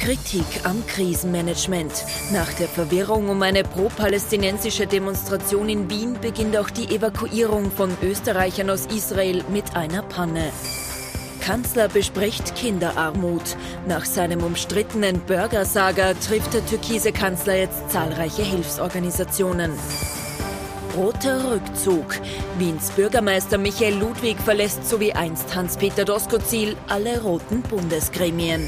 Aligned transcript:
Kritik 0.00 0.46
am 0.64 0.86
Krisenmanagement. 0.86 1.92
Nach 2.32 2.50
der 2.54 2.68
Verwirrung 2.68 3.28
um 3.28 3.42
eine 3.42 3.62
pro-palästinensische 3.62 4.86
Demonstration 4.86 5.68
in 5.68 5.90
Wien 5.90 6.16
beginnt 6.18 6.56
auch 6.56 6.70
die 6.70 6.94
Evakuierung 6.94 7.70
von 7.70 7.94
Österreichern 8.02 8.70
aus 8.70 8.86
Israel 8.86 9.44
mit 9.50 9.76
einer 9.76 10.00
Panne. 10.00 10.52
Kanzler 11.42 11.88
bespricht 11.88 12.54
Kinderarmut. 12.54 13.56
Nach 13.86 14.06
seinem 14.06 14.42
umstrittenen 14.42 15.20
Burgersaga 15.20 16.14
trifft 16.14 16.54
der 16.54 16.64
türkise 16.64 17.12
Kanzler 17.12 17.56
jetzt 17.56 17.90
zahlreiche 17.90 18.42
Hilfsorganisationen. 18.42 19.72
Roter 20.96 21.52
Rückzug. 21.52 22.18
Wiens 22.58 22.90
Bürgermeister 22.92 23.58
Michael 23.58 23.98
Ludwig 23.98 24.38
verlässt 24.38 24.88
so 24.88 24.98
wie 24.98 25.12
einst 25.12 25.54
Hans-Peter 25.54 26.06
Doskozil 26.06 26.74
alle 26.88 27.20
roten 27.20 27.60
Bundesgremien. 27.60 28.66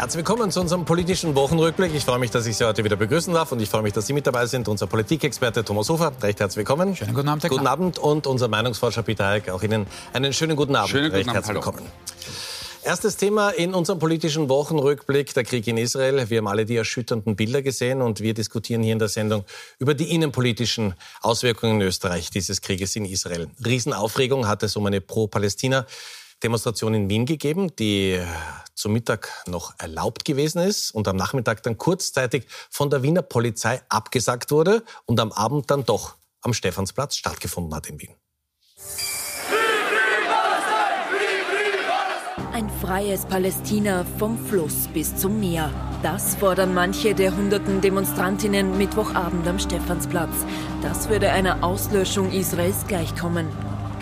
Herzlich 0.00 0.26
willkommen 0.26 0.50
zu 0.50 0.62
unserem 0.62 0.86
politischen 0.86 1.34
Wochenrückblick. 1.34 1.94
Ich 1.94 2.06
freue 2.06 2.18
mich, 2.18 2.30
dass 2.30 2.46
ich 2.46 2.56
Sie 2.56 2.64
heute 2.64 2.82
wieder 2.84 2.96
begrüßen 2.96 3.34
darf 3.34 3.52
und 3.52 3.60
ich 3.60 3.68
freue 3.68 3.82
mich, 3.82 3.92
dass 3.92 4.06
Sie 4.06 4.14
mit 4.14 4.26
dabei 4.26 4.46
sind. 4.46 4.66
Unser 4.66 4.86
Politikexperte 4.86 5.62
Thomas 5.62 5.90
Hofer, 5.90 6.10
recht 6.22 6.40
herzlich 6.40 6.56
willkommen. 6.56 6.96
Schönen 6.96 7.12
guten 7.12 7.28
Abend. 7.28 7.42
Herr 7.42 7.50
Guten 7.50 7.66
Abend 7.66 7.98
und 7.98 8.26
unser 8.26 8.48
Meinungsforscher 8.48 9.02
Peter 9.02 9.26
Heik, 9.26 9.50
auch 9.50 9.62
Ihnen 9.62 9.86
einen 10.14 10.32
schönen 10.32 10.56
guten 10.56 10.74
Abend. 10.74 10.88
Schönen 10.88 11.10
recht 11.10 11.26
guten 11.26 11.36
Abend. 11.36 11.46
herzlich 11.46 11.54
willkommen. 11.54 11.92
Erstes 12.82 13.18
Thema 13.18 13.50
in 13.50 13.74
unserem 13.74 13.98
politischen 13.98 14.48
Wochenrückblick, 14.48 15.34
der 15.34 15.44
Krieg 15.44 15.66
in 15.66 15.76
Israel. 15.76 16.30
Wir 16.30 16.38
haben 16.38 16.48
alle 16.48 16.64
die 16.64 16.76
erschütternden 16.76 17.36
Bilder 17.36 17.60
gesehen 17.60 18.00
und 18.00 18.20
wir 18.20 18.32
diskutieren 18.32 18.82
hier 18.82 18.94
in 18.94 18.98
der 18.98 19.08
Sendung 19.08 19.44
über 19.78 19.92
die 19.92 20.14
innenpolitischen 20.14 20.94
Auswirkungen 21.20 21.78
in 21.78 21.86
Österreich 21.86 22.30
dieses 22.30 22.62
Krieges 22.62 22.96
in 22.96 23.04
Israel. 23.04 23.50
Riesenaufregung 23.62 24.48
hat 24.48 24.62
es 24.62 24.76
um 24.76 24.86
eine 24.86 25.02
Pro-Palästina 25.02 25.84
Demonstration 26.42 26.94
in 26.94 27.10
Wien 27.10 27.26
gegeben, 27.26 27.74
die 27.76 28.20
zum 28.74 28.92
Mittag 28.92 29.30
noch 29.46 29.74
erlaubt 29.78 30.24
gewesen 30.24 30.60
ist 30.60 30.90
und 30.92 31.06
am 31.06 31.16
Nachmittag 31.16 31.62
dann 31.62 31.76
kurzzeitig 31.76 32.46
von 32.70 32.90
der 32.90 33.02
Wiener 33.02 33.22
Polizei 33.22 33.80
abgesagt 33.88 34.50
wurde 34.50 34.82
und 35.04 35.20
am 35.20 35.32
Abend 35.32 35.70
dann 35.70 35.84
doch 35.84 36.16
am 36.40 36.54
Stephansplatz 36.54 37.16
stattgefunden 37.16 37.74
hat 37.74 37.88
in 37.88 38.00
Wien. 38.00 38.14
Ein 42.52 42.68
freies 42.80 43.24
Palästina 43.26 44.04
vom 44.18 44.38
Fluss 44.46 44.88
bis 44.92 45.16
zum 45.16 45.40
Meer. 45.40 45.72
Das 46.02 46.36
fordern 46.36 46.74
manche 46.74 47.14
der 47.14 47.36
hunderten 47.36 47.80
Demonstrantinnen 47.80 48.76
Mittwochabend 48.76 49.46
am 49.46 49.58
Stephansplatz. 49.58 50.44
Das 50.82 51.08
würde 51.08 51.30
einer 51.30 51.62
Auslöschung 51.62 52.30
Israels 52.32 52.86
gleichkommen. 52.86 53.48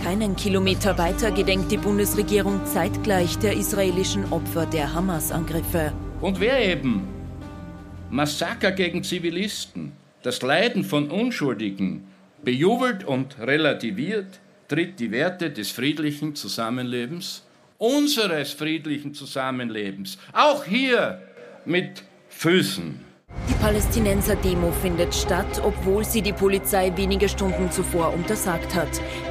Keinen 0.02 0.36
Kilometer 0.36 0.96
weiter 0.96 1.32
gedenkt 1.32 1.72
die 1.72 1.76
Bundesregierung 1.76 2.64
zeitgleich 2.66 3.36
der 3.38 3.54
israelischen 3.54 4.32
Opfer 4.32 4.64
der 4.64 4.94
Hamas-Angriffe. 4.94 5.92
Und 6.20 6.40
wer 6.40 6.64
eben 6.64 7.06
Massaker 8.08 8.70
gegen 8.70 9.02
Zivilisten, 9.02 9.92
das 10.22 10.40
Leiden 10.42 10.84
von 10.84 11.10
Unschuldigen 11.10 12.06
bejubelt 12.42 13.04
und 13.04 13.38
relativiert, 13.40 14.40
tritt 14.68 15.00
die 15.00 15.10
Werte 15.10 15.50
des 15.50 15.72
friedlichen 15.72 16.34
Zusammenlebens, 16.36 17.44
unseres 17.78 18.52
friedlichen 18.52 19.14
Zusammenlebens, 19.14 20.18
auch 20.32 20.64
hier 20.64 21.22
mit 21.64 22.04
Füßen. 22.28 23.07
Die 23.48 23.54
Palästinenser-Demo 23.54 24.72
findet 24.82 25.14
statt, 25.14 25.62
obwohl 25.64 26.04
sie 26.04 26.20
die 26.20 26.34
Polizei 26.34 26.92
wenige 26.96 27.30
Stunden 27.30 27.70
zuvor 27.70 28.12
untersagt 28.12 28.74
hat. 28.74 28.88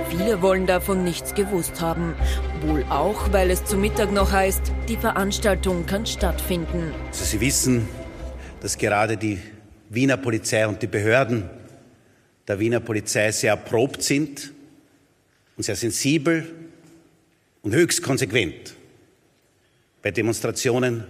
Viele 0.10 0.42
wollen 0.42 0.66
davon 0.66 1.04
nichts 1.04 1.36
gewusst 1.36 1.82
haben. 1.82 2.16
Wohl 2.62 2.84
auch, 2.90 3.32
weil 3.32 3.52
es 3.52 3.64
zu 3.66 3.78
Mittag 3.78 4.12
noch 4.12 4.32
heißt, 4.32 4.74
die 4.90 4.98
Veranstaltung 4.98 5.86
kann 5.86 6.06
stattfinden. 6.06 6.94
Also 7.08 7.26
Sie 7.26 7.40
wissen, 7.40 7.88
dass 8.60 8.78
gerade 8.78 9.18
die 9.18 9.40
Wiener 9.90 10.18
Polizei 10.18 10.68
und 10.68 10.82
die 10.82 10.88
Behörden 10.88 11.50
der 12.48 12.60
Wiener 12.60 12.80
Polizei 12.80 13.32
sehr 13.32 13.52
erprobt 13.52 14.02
sind 14.02 14.52
und 15.58 15.64
sehr 15.64 15.76
sensibel 15.76 16.56
und 17.62 17.76
höchst 17.76 18.02
konsequent 18.02 18.74
bei 20.02 20.10
Demonstrationen 20.10 21.04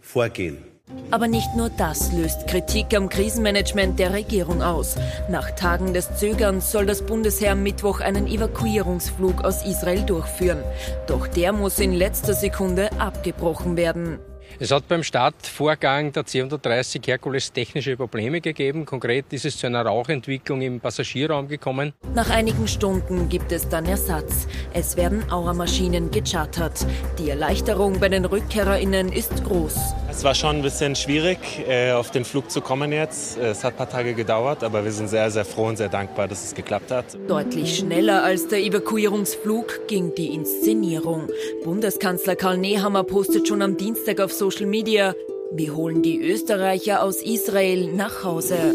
vorgehen. 0.00 0.75
Aber 1.10 1.28
nicht 1.28 1.54
nur 1.56 1.70
das 1.70 2.12
löst 2.12 2.46
Kritik 2.46 2.94
am 2.96 3.08
Krisenmanagement 3.08 3.98
der 3.98 4.12
Regierung 4.12 4.62
aus. 4.62 4.96
Nach 5.28 5.50
Tagen 5.52 5.94
des 5.94 6.16
Zögerns 6.16 6.70
soll 6.70 6.86
das 6.86 7.02
Bundesheer 7.02 7.52
am 7.52 7.62
Mittwoch 7.62 8.00
einen 8.00 8.26
Evakuierungsflug 8.26 9.44
aus 9.44 9.64
Israel 9.64 10.02
durchführen. 10.02 10.62
Doch 11.06 11.26
der 11.26 11.52
muss 11.52 11.78
in 11.78 11.92
letzter 11.92 12.34
Sekunde 12.34 12.90
abgebrochen 13.00 13.76
werden. 13.76 14.18
Es 14.58 14.70
hat 14.70 14.88
beim 14.88 15.02
Startvorgang 15.02 16.12
der 16.12 16.24
C-130 16.24 17.06
Herkules 17.06 17.52
technische 17.52 17.94
Probleme 17.94 18.40
gegeben. 18.40 18.86
Konkret 18.86 19.26
ist 19.34 19.44
es 19.44 19.58
zu 19.58 19.66
einer 19.66 19.82
Rauchentwicklung 19.82 20.62
im 20.62 20.80
Passagierraum 20.80 21.46
gekommen. 21.46 21.92
Nach 22.14 22.30
einigen 22.30 22.66
Stunden 22.66 23.28
gibt 23.28 23.52
es 23.52 23.68
dann 23.68 23.84
Ersatz. 23.84 24.46
Es 24.72 24.96
werden 24.96 25.30
Auermaschinen 25.30 26.10
gechartert. 26.10 26.86
Die 27.18 27.28
Erleichterung 27.28 28.00
bei 28.00 28.08
den 28.08 28.24
RückkehrerInnen 28.24 29.12
ist 29.12 29.44
groß. 29.44 29.76
Es 30.08 30.24
war 30.24 30.34
schon 30.34 30.56
ein 30.56 30.62
bisschen 30.62 30.96
schwierig, 30.96 31.38
äh, 31.68 31.92
auf 31.92 32.10
den 32.10 32.24
Flug 32.24 32.50
zu 32.50 32.62
kommen 32.62 32.92
jetzt. 32.92 33.36
Es 33.36 33.62
hat 33.62 33.74
ein 33.74 33.76
paar 33.76 33.90
Tage 33.90 34.14
gedauert, 34.14 34.64
aber 34.64 34.82
wir 34.82 34.92
sind 34.92 35.08
sehr, 35.08 35.30
sehr 35.30 35.44
froh 35.44 35.66
und 35.66 35.76
sehr 35.76 35.90
dankbar, 35.90 36.28
dass 36.28 36.42
es 36.42 36.54
geklappt 36.54 36.90
hat. 36.90 37.04
Deutlich 37.28 37.76
schneller 37.76 38.24
als 38.24 38.48
der 38.48 38.60
Evakuierungsflug 38.60 39.86
ging 39.86 40.14
die 40.14 40.32
Inszenierung. 40.32 41.28
Bundeskanzler 41.62 42.36
Karl 42.36 42.56
Nehammer 42.56 43.04
postet 43.04 43.46
schon 43.46 43.60
am 43.60 43.76
Dienstag 43.76 44.20
auf 44.20 44.32
Social 44.32 44.45
Media, 44.66 45.14
wir 45.52 45.74
holen 45.74 46.02
die 46.02 46.20
Österreicher 46.20 47.02
aus 47.02 47.16
Israel 47.16 47.92
nach 47.92 48.22
Hause. 48.22 48.74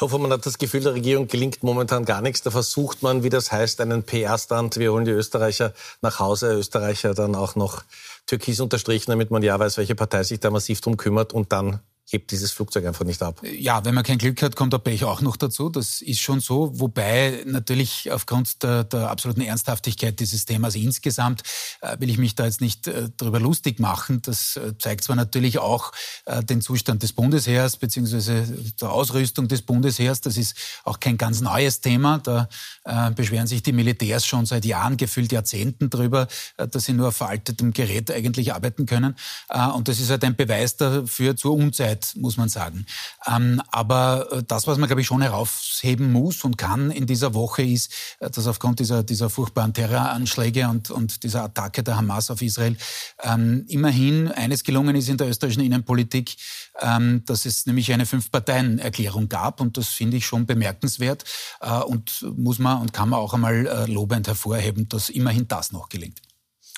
Man 0.00 0.32
hat 0.32 0.44
das 0.44 0.58
Gefühl, 0.58 0.82
der 0.82 0.94
Regierung 0.94 1.28
gelingt 1.28 1.62
momentan 1.62 2.04
gar 2.04 2.20
nichts. 2.20 2.42
Da 2.42 2.50
versucht 2.50 3.02
man, 3.02 3.22
wie 3.22 3.30
das 3.30 3.52
heißt, 3.52 3.80
einen 3.80 4.02
PR-Stand. 4.02 4.76
Wir 4.76 4.92
holen 4.92 5.04
die 5.04 5.12
Österreicher 5.12 5.72
nach 6.02 6.18
Hause. 6.18 6.52
Österreicher 6.52 7.14
dann 7.14 7.34
auch 7.36 7.54
noch 7.54 7.84
türkis 8.26 8.60
unterstrichen, 8.60 9.12
damit 9.12 9.30
man 9.30 9.42
ja 9.42 9.58
weiß, 9.58 9.78
welche 9.78 9.94
Partei 9.94 10.24
sich 10.24 10.40
da 10.40 10.50
massiv 10.50 10.80
drum 10.80 10.96
kümmert. 10.96 11.32
Und 11.32 11.52
dann 11.52 11.80
hebt 12.10 12.30
dieses 12.30 12.52
Flugzeug 12.52 12.86
einfach 12.86 13.04
nicht 13.04 13.22
ab. 13.22 13.40
Ja, 13.44 13.84
wenn 13.84 13.94
man 13.94 14.04
kein 14.04 14.18
Glück 14.18 14.42
hat, 14.42 14.56
kommt 14.56 14.72
der 14.72 14.78
Pech 14.78 15.04
auch 15.04 15.20
noch 15.20 15.36
dazu. 15.36 15.70
Das 15.70 16.02
ist 16.02 16.20
schon 16.20 16.40
so. 16.40 16.78
Wobei 16.78 17.42
natürlich 17.46 18.10
aufgrund 18.10 18.62
der, 18.62 18.84
der 18.84 19.10
absoluten 19.10 19.40
Ernsthaftigkeit 19.40 20.20
dieses 20.20 20.44
Themas 20.44 20.74
insgesamt 20.74 21.42
äh, 21.80 21.98
will 22.00 22.10
ich 22.10 22.18
mich 22.18 22.34
da 22.34 22.44
jetzt 22.44 22.60
nicht 22.60 22.86
äh, 22.86 23.08
darüber 23.16 23.40
lustig 23.40 23.80
machen. 23.80 24.20
Das 24.22 24.56
äh, 24.56 24.76
zeigt 24.78 25.04
zwar 25.04 25.16
natürlich 25.16 25.58
auch 25.58 25.92
äh, 26.26 26.42
den 26.42 26.60
Zustand 26.60 27.02
des 27.02 27.12
Bundesheers 27.12 27.76
beziehungsweise 27.76 28.46
der 28.80 28.90
Ausrüstung 28.90 29.48
des 29.48 29.62
Bundesheers. 29.62 30.20
Das 30.20 30.36
ist 30.36 30.56
auch 30.84 31.00
kein 31.00 31.16
ganz 31.16 31.40
neues 31.40 31.80
Thema. 31.80 32.18
Da 32.18 32.48
äh, 32.84 33.10
beschweren 33.12 33.46
sich 33.46 33.62
die 33.62 33.72
Militärs 33.72 34.26
schon 34.26 34.44
seit 34.44 34.64
Jahren, 34.64 34.96
gefühlt 34.96 35.32
Jahrzehnten 35.32 35.88
drüber, 35.88 36.28
äh, 36.56 36.68
dass 36.68 36.84
sie 36.84 36.92
nur 36.92 37.08
auf 37.08 37.16
veraltetem 37.16 37.72
Gerät 37.72 38.10
eigentlich 38.10 38.52
arbeiten 38.52 38.86
können. 38.86 39.16
Äh, 39.48 39.66
und 39.68 39.88
das 39.88 40.00
ist 40.00 40.10
halt 40.10 40.24
ein 40.24 40.36
Beweis 40.36 40.76
dafür 40.76 41.36
zur 41.36 41.54
Unzeit 41.54 41.91
muss 42.16 42.36
man 42.36 42.48
sagen. 42.48 42.86
Ähm, 43.26 43.62
aber 43.70 44.28
äh, 44.32 44.42
das, 44.46 44.66
was 44.66 44.78
man, 44.78 44.88
glaube 44.88 45.00
ich, 45.00 45.06
schon 45.06 45.22
herausheben 45.22 46.12
muss 46.12 46.44
und 46.44 46.58
kann 46.58 46.90
in 46.90 47.06
dieser 47.06 47.34
Woche, 47.34 47.62
ist, 47.62 47.92
äh, 48.20 48.30
dass 48.30 48.46
aufgrund 48.46 48.80
dieser, 48.80 49.02
dieser 49.02 49.30
furchtbaren 49.30 49.72
Terroranschläge 49.72 50.68
und, 50.68 50.90
und 50.90 51.22
dieser 51.22 51.44
Attacke 51.44 51.82
der 51.82 51.96
Hamas 51.96 52.30
auf 52.30 52.42
Israel 52.42 52.76
ähm, 53.22 53.64
immerhin 53.68 54.28
eines 54.28 54.64
gelungen 54.64 54.96
ist 54.96 55.08
in 55.08 55.16
der 55.16 55.28
österreichischen 55.28 55.64
Innenpolitik, 55.64 56.36
ähm, 56.80 57.22
dass 57.26 57.46
es 57.46 57.66
nämlich 57.66 57.92
eine 57.92 58.06
Fünf-Parteien-Erklärung 58.06 59.28
gab. 59.28 59.60
Und 59.60 59.76
das 59.76 59.88
finde 59.88 60.16
ich 60.16 60.26
schon 60.26 60.46
bemerkenswert 60.46 61.24
äh, 61.60 61.78
und 61.78 62.24
muss 62.36 62.58
man 62.58 62.80
und 62.80 62.92
kann 62.92 63.08
man 63.08 63.20
auch 63.20 63.34
einmal 63.34 63.66
äh, 63.66 63.86
lobend 63.86 64.26
hervorheben, 64.26 64.88
dass 64.88 65.08
immerhin 65.08 65.48
das 65.48 65.72
noch 65.72 65.88
gelingt. 65.88 66.20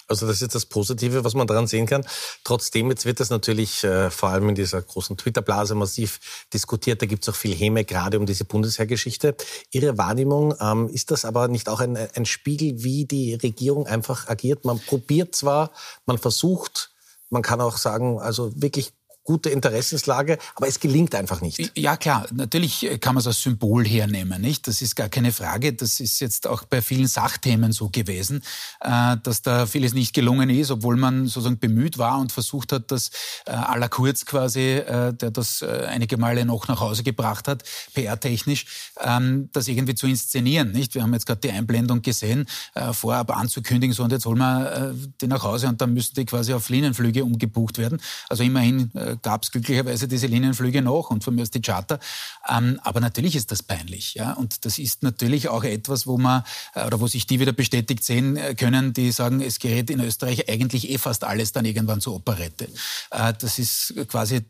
Also 0.08 0.26
das 0.26 0.42
ist 0.42 0.54
das 0.54 0.66
Positive, 0.66 1.24
was 1.24 1.34
man 1.34 1.46
daran 1.46 1.66
sehen 1.66 1.86
kann. 1.86 2.04
Trotzdem, 2.44 2.90
jetzt 2.90 3.04
wird 3.04 3.20
das 3.20 3.30
natürlich 3.30 3.84
äh, 3.84 4.10
vor 4.10 4.30
allem 4.30 4.50
in 4.50 4.54
dieser 4.54 4.82
großen 4.82 5.16
Twitter-Blase 5.16 5.74
massiv 5.74 6.46
diskutiert. 6.52 7.02
Da 7.02 7.06
gibt 7.06 7.24
es 7.24 7.28
auch 7.28 7.36
viel 7.36 7.54
Häme, 7.54 7.84
gerade 7.84 8.18
um 8.18 8.26
diese 8.26 8.44
Bundesheergeschichte. 8.44 9.36
Ihre 9.70 9.96
Wahrnehmung, 9.98 10.54
ähm, 10.60 10.88
ist 10.88 11.10
das 11.10 11.24
aber 11.24 11.48
nicht 11.48 11.68
auch 11.68 11.80
ein, 11.80 11.96
ein 11.96 12.26
Spiegel, 12.26 12.82
wie 12.84 13.06
die 13.06 13.34
Regierung 13.34 13.86
einfach 13.86 14.28
agiert? 14.28 14.64
Man 14.64 14.78
probiert 14.78 15.34
zwar, 15.34 15.70
man 16.06 16.18
versucht, 16.18 16.90
man 17.30 17.42
kann 17.42 17.60
auch 17.60 17.78
sagen, 17.78 18.20
also 18.20 18.52
wirklich 18.54 18.92
gute 19.24 19.48
Interessenslage, 19.48 20.38
aber 20.54 20.68
es 20.68 20.78
gelingt 20.78 21.14
einfach 21.14 21.40
nicht. 21.40 21.72
Ja, 21.76 21.96
klar, 21.96 22.26
natürlich 22.32 22.86
kann 23.00 23.14
man 23.14 23.20
es 23.20 23.26
als 23.26 23.40
Symbol 23.40 23.84
hernehmen, 23.86 24.40
nicht? 24.40 24.68
Das 24.68 24.82
ist 24.82 24.94
gar 24.94 25.08
keine 25.08 25.32
Frage. 25.32 25.72
Das 25.72 25.98
ist 25.98 26.20
jetzt 26.20 26.46
auch 26.46 26.64
bei 26.64 26.82
vielen 26.82 27.06
Sachthemen 27.06 27.72
so 27.72 27.88
gewesen, 27.88 28.42
äh, 28.80 29.16
dass 29.22 29.40
da 29.40 29.66
vieles 29.66 29.94
nicht 29.94 30.12
gelungen 30.12 30.50
ist, 30.50 30.70
obwohl 30.70 30.96
man 30.96 31.26
sozusagen 31.26 31.58
bemüht 31.58 31.96
war 31.96 32.18
und 32.18 32.32
versucht 32.32 32.72
hat, 32.72 32.90
dass 32.90 33.08
äh, 33.46 33.52
la 33.52 33.88
Kurz 33.88 34.26
quasi, 34.26 34.60
äh, 34.60 35.14
der 35.14 35.30
das 35.30 35.62
einige 35.62 36.18
Male 36.18 36.44
noch 36.44 36.68
nach 36.68 36.80
Hause 36.80 37.02
gebracht 37.02 37.48
hat, 37.48 37.62
PR-technisch, 37.94 38.66
ähm, 39.00 39.48
das 39.52 39.68
irgendwie 39.68 39.94
zu 39.94 40.06
inszenieren, 40.06 40.72
nicht? 40.72 40.94
Wir 40.94 41.02
haben 41.02 41.14
jetzt 41.14 41.26
gerade 41.26 41.40
die 41.40 41.50
Einblendung 41.50 42.02
gesehen, 42.02 42.46
vorab 42.92 43.36
anzukündigen, 43.36 43.94
so 43.94 44.02
und 44.02 44.12
jetzt 44.12 44.26
holen 44.26 44.38
wir 44.38 44.94
die 45.20 45.26
nach 45.26 45.42
Hause 45.42 45.68
und 45.68 45.80
dann 45.80 45.94
müssen 45.94 46.14
die 46.14 46.24
quasi 46.26 46.52
auf 46.52 46.68
Linienflüge 46.68 47.24
umgebucht 47.24 47.78
werden. 47.78 48.00
Also 48.28 48.42
immerhin 48.42 48.90
gab 49.22 49.43
es 49.43 49.50
glücklicherweise 49.50 50.08
diese 50.08 50.26
Linienflüge 50.26 50.82
noch 50.82 51.11
und 51.11 51.25
von 51.25 51.34
mir 51.34 51.43
aus 51.43 51.50
die 51.50 51.62
Charter. 51.62 51.99
Ähm, 52.49 52.81
aber 52.82 53.00
natürlich 53.00 53.37
ist 53.37 53.50
das 53.50 53.62
peinlich. 53.62 54.14
Ja? 54.14 54.32
Und 54.32 54.64
das 54.64 54.78
ist 54.78 55.02
natürlich 55.02 55.49
auch 55.49 55.64
etwas, 55.64 56.06
wo 56.06 56.19
man, 56.19 56.44
äh, 56.75 56.87
oder 56.87 57.00
wo 57.00 57.06
sich 57.06 57.26
die 57.26 57.40
wieder 57.40 57.52
bestätigt 57.52 58.05
sehen 58.05 58.37
äh, 58.37 58.55
können, 58.55 58.93
die 58.93 59.12
sagen, 59.12 59.40
es 59.40 59.58
gerät 59.58 59.90
in 59.90 60.00
Österreich 60.00 60.49
eigentlich 60.49 60.90
eh 60.90 60.99
fast 60.99 61.25
alles 61.25 61.52
dann 61.52 61.64
irgendwann 61.64 62.00
zur 62.00 62.14
Operette. 62.14 62.69
Äh, 63.11 63.34
das 63.38 63.58
ist 63.58 63.94
quasi 64.08 64.43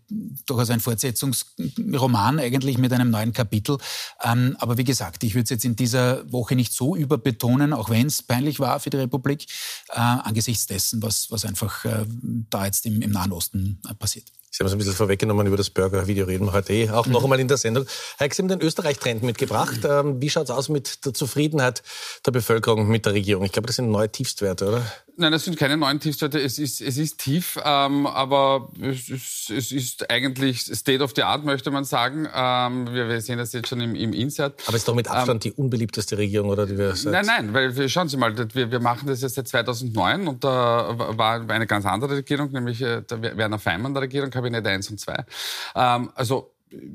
durchaus 0.46 0.70
ein 0.70 0.80
Fortsetzungsroman 0.80 2.38
eigentlich 2.38 2.78
mit 2.78 2.92
einem 2.92 3.10
neuen 3.10 3.32
Kapitel. 3.32 3.78
Ähm, 4.22 4.56
aber 4.58 4.78
wie 4.78 4.84
gesagt, 4.84 5.24
ich 5.24 5.34
würde 5.34 5.44
es 5.44 5.50
jetzt 5.50 5.64
in 5.64 5.76
dieser 5.76 6.30
Woche 6.32 6.56
nicht 6.56 6.72
so 6.72 6.96
überbetonen, 6.96 7.72
auch 7.72 7.90
wenn 7.90 8.06
es 8.06 8.22
peinlich 8.22 8.60
war 8.60 8.80
für 8.80 8.90
die 8.90 8.96
Republik, 8.98 9.46
angesichts 9.88 10.66
dessen, 10.66 11.02
was, 11.02 11.30
was 11.30 11.44
einfach 11.44 11.84
da 12.50 12.64
jetzt 12.64 12.86
im, 12.86 13.02
im 13.02 13.10
Nahen 13.10 13.32
Osten 13.32 13.80
passiert. 13.98 14.26
Sie 14.54 14.62
haben 14.62 14.68
es 14.68 14.72
ein 14.72 14.78
bisschen 14.78 14.94
vorweggenommen, 14.94 15.48
über 15.48 15.56
das 15.56 15.68
Burger-Video 15.68 16.26
reden 16.26 16.46
wir 16.46 16.52
heute 16.52 16.72
eh 16.72 16.88
auch 16.88 17.08
noch 17.08 17.18
mhm. 17.18 17.24
einmal 17.24 17.40
in 17.40 17.48
der 17.48 17.56
Sendung. 17.56 17.86
Herr 18.18 18.28
Sie 18.32 18.40
haben 18.40 18.46
den 18.46 18.60
Österreich-Trend 18.60 19.24
mitgebracht. 19.24 19.80
Ähm, 19.82 20.22
wie 20.22 20.30
schaut 20.30 20.44
es 20.44 20.50
aus 20.50 20.68
mit 20.68 21.04
der 21.04 21.12
Zufriedenheit 21.12 21.82
der 22.24 22.30
Bevölkerung 22.30 22.86
mit 22.86 23.04
der 23.04 23.14
Regierung? 23.14 23.44
Ich 23.44 23.50
glaube, 23.50 23.66
das 23.66 23.74
sind 23.74 23.90
neue 23.90 24.12
Tiefstwerte, 24.12 24.68
oder? 24.68 24.82
Nein, 25.16 25.30
das 25.30 25.44
sind 25.44 25.56
keine 25.56 25.76
neuen 25.76 26.00
Tiefstwerte. 26.00 26.40
Es 26.40 26.58
ist, 26.58 26.80
es 26.80 26.98
ist 26.98 27.18
tief, 27.18 27.56
ähm, 27.64 28.06
aber 28.06 28.68
es 28.80 29.08
ist, 29.08 29.50
es 29.50 29.70
ist 29.70 30.10
eigentlich 30.10 30.62
State 30.62 31.02
of 31.02 31.12
the 31.14 31.22
Art, 31.22 31.44
möchte 31.44 31.70
man 31.70 31.84
sagen. 31.84 32.28
Ähm, 32.34 32.92
wir, 32.92 33.08
wir, 33.08 33.20
sehen 33.20 33.38
das 33.38 33.52
jetzt 33.52 33.68
schon 33.68 33.80
im, 33.80 33.94
im 33.94 34.12
Insert. 34.12 34.60
Aber 34.66 34.74
es 34.74 34.82
ist 34.82 34.88
doch 34.88 34.94
mit 34.94 35.08
Abstand 35.08 35.44
ähm, 35.44 35.52
die 35.52 35.56
unbeliebteste 35.56 36.18
Regierung, 36.18 36.50
oder? 36.50 36.66
Die 36.66 36.76
wir 36.76 36.96
seit 36.96 37.12
nein, 37.12 37.26
nein, 37.26 37.54
weil 37.54 37.88
schauen 37.88 38.08
Sie 38.08 38.16
mal, 38.16 38.36
wir, 38.54 38.72
wir 38.72 38.80
machen 38.80 39.06
das 39.06 39.20
jetzt 39.20 39.36
seit 39.36 39.46
2009 39.46 40.26
und 40.26 40.42
da 40.42 40.94
war 40.96 41.48
eine 41.48 41.66
ganz 41.68 41.86
andere 41.86 42.16
Regierung, 42.16 42.50
nämlich 42.50 42.82
äh, 42.82 43.02
der 43.02 43.36
Werner 43.36 43.60
Feimann 43.60 43.94
der 43.94 44.02
Regierung, 44.02 44.30
Kabinett 44.44 44.66
1 44.66 44.90
und 44.90 45.00
2. 45.00 45.24
Ähm, 45.74 46.10
also 46.14 46.54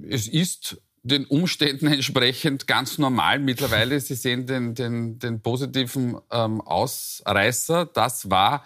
es 0.10 0.28
ist 0.28 0.82
den 1.02 1.26
Umständen 1.26 1.88
entsprechend 1.88 2.68
ganz 2.68 2.98
normal 2.98 3.40
mittlerweile. 3.40 4.00
Sie 4.00 4.16
sehen 4.16 4.46
den, 4.46 4.76
den, 4.76 5.18
den 5.18 5.42
positiven 5.42 6.18
ähm, 6.32 6.62
Ausreißer. 6.62 7.86
Das 7.86 8.30
war 8.30 8.64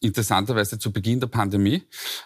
interessanterweise 0.00 0.78
zu 0.78 0.92
Beginn 0.92 1.20
der 1.20 1.26
Pandemie. 1.26 1.82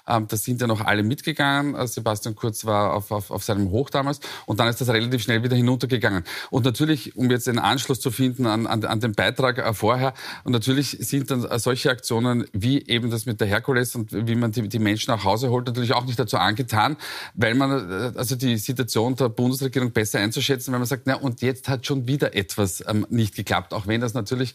Ähm, 0.06 0.26
da 0.28 0.36
sind 0.36 0.60
ja 0.60 0.66
noch 0.66 0.80
alle 0.80 1.02
mitgegangen. 1.02 1.74
Äh, 1.74 1.86
Sebastian 1.86 2.34
Kurz 2.34 2.64
war 2.64 2.94
auf, 2.94 3.10
auf, 3.12 3.30
auf 3.30 3.44
seinem 3.44 3.70
Hoch 3.70 3.90
damals. 3.90 4.20
Und 4.46 4.58
dann 4.58 4.68
ist 4.68 4.80
das 4.80 4.88
relativ 4.88 5.22
schnell 5.22 5.42
wieder 5.44 5.56
hinuntergegangen. 5.56 6.24
Und 6.50 6.64
natürlich, 6.64 7.16
um 7.16 7.30
jetzt 7.30 7.48
einen 7.48 7.58
Anschluss 7.58 8.00
zu 8.00 8.10
finden 8.10 8.46
an, 8.46 8.66
an, 8.66 8.84
an 8.84 9.00
den 9.00 9.12
Beitrag 9.12 9.58
äh, 9.58 9.72
vorher, 9.72 10.14
und 10.44 10.52
natürlich 10.52 10.96
sind 11.00 11.30
dann 11.30 11.44
äh, 11.44 11.58
solche 11.58 11.90
Aktionen 11.90 12.46
wie 12.52 12.86
eben 12.86 13.10
das 13.10 13.26
mit 13.26 13.40
der 13.40 13.46
Herkules 13.46 13.94
und 13.94 14.12
wie 14.12 14.34
man 14.34 14.50
die, 14.52 14.68
die 14.68 14.78
Menschen 14.78 15.12
nach 15.12 15.24
Hause 15.24 15.50
holt, 15.50 15.66
natürlich 15.66 15.92
auch 15.92 16.06
nicht 16.06 16.18
dazu 16.18 16.38
angetan, 16.38 16.96
weil 17.34 17.54
man 17.54 18.16
also 18.16 18.34
die 18.36 18.56
Situation 18.56 19.14
der 19.14 19.28
Bundesregierung 19.28 19.92
besser 19.92 20.18
einzuschätzen, 20.18 20.72
weil 20.72 20.80
man 20.80 20.88
sagt, 20.88 21.02
na 21.06 21.14
und 21.14 21.42
jetzt 21.42 21.68
hat 21.68 21.86
schon 21.86 22.06
wieder 22.06 22.34
etwas 22.34 22.82
ähm, 22.86 23.06
nicht 23.10 23.34
geklappt, 23.34 23.74
auch 23.74 23.86
wenn 23.86 24.00
das 24.00 24.14
natürlich 24.14 24.54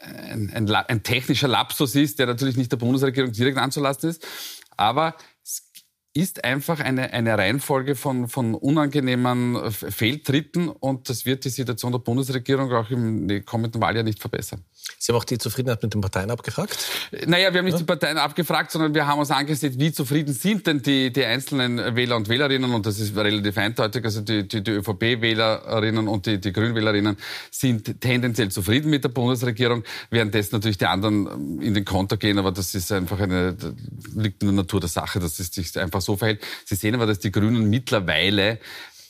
ein, 0.00 0.50
ein, 0.54 0.70
ein 0.70 1.02
technischer 1.02 1.48
Lapsus 1.48 1.94
ist, 1.94 2.18
der 2.18 2.26
natürlich 2.26 2.56
nicht 2.56 2.72
der 2.72 2.76
Bundesregierung 2.76 3.32
direkt 3.32 3.58
anzulasten 3.58 4.10
ist. 4.10 4.26
Aber 4.76 5.16
ist 6.16 6.44
einfach 6.44 6.80
eine, 6.80 7.12
eine 7.12 7.36
Reihenfolge 7.36 7.94
von, 7.94 8.28
von 8.28 8.54
unangenehmen 8.54 9.70
Fehltritten 9.70 10.68
und 10.68 11.10
das 11.10 11.26
wird 11.26 11.44
die 11.44 11.50
Situation 11.50 11.92
der 11.92 11.98
Bundesregierung 11.98 12.72
auch 12.72 12.90
im 12.90 13.44
kommenden 13.44 13.82
Wahljahr 13.82 14.02
nicht 14.02 14.20
verbessern. 14.20 14.64
Sie 14.98 15.12
haben 15.12 15.18
auch 15.18 15.24
die 15.24 15.38
Zufriedenheit 15.38 15.82
mit 15.82 15.94
den 15.94 16.00
Parteien 16.00 16.30
abgefragt? 16.30 16.78
Naja, 17.26 17.52
wir 17.52 17.58
haben 17.58 17.64
nicht 17.64 17.74
ja. 17.74 17.78
die 17.78 17.84
Parteien 17.84 18.18
abgefragt, 18.18 18.70
sondern 18.70 18.94
wir 18.94 19.06
haben 19.06 19.18
uns 19.18 19.30
angesehen, 19.30 19.78
wie 19.78 19.92
zufrieden 19.92 20.32
sind 20.32 20.66
denn 20.66 20.82
die, 20.82 21.12
die 21.12 21.24
einzelnen 21.24 21.96
Wähler 21.96 22.16
und 22.16 22.28
Wählerinnen, 22.28 22.72
und 22.72 22.86
das 22.86 22.98
ist 22.98 23.16
relativ 23.16 23.56
eindeutig, 23.58 24.04
also 24.04 24.20
die, 24.20 24.48
die, 24.48 24.62
die 24.62 24.70
ÖVP-Wählerinnen 24.72 26.08
und 26.08 26.26
die, 26.26 26.40
die 26.40 26.52
Grünwählerinnen 26.52 27.16
sind 27.50 28.00
tendenziell 28.00 28.50
zufrieden 28.50 28.90
mit 28.90 29.04
der 29.04 29.10
Bundesregierung, 29.10 29.84
währenddessen 30.10 30.56
natürlich 30.56 30.78
die 30.78 30.86
anderen 30.86 31.60
in 31.60 31.74
den 31.74 31.84
Konter 31.84 32.16
gehen, 32.16 32.38
aber 32.38 32.52
das 32.52 32.74
ist 32.74 32.90
einfach 32.92 33.20
eine, 33.20 33.56
liegt 34.14 34.42
in 34.42 34.48
der 34.48 34.56
Natur 34.56 34.80
der 34.80 34.88
Sache, 34.88 35.20
dass 35.20 35.38
es 35.38 35.48
sich 35.48 35.78
einfach 35.78 36.00
so 36.00 36.16
verhält. 36.16 36.42
Sie 36.64 36.74
sehen 36.74 36.94
aber, 36.94 37.06
dass 37.06 37.18
die 37.18 37.30
Grünen 37.30 37.68
mittlerweile 37.70 38.58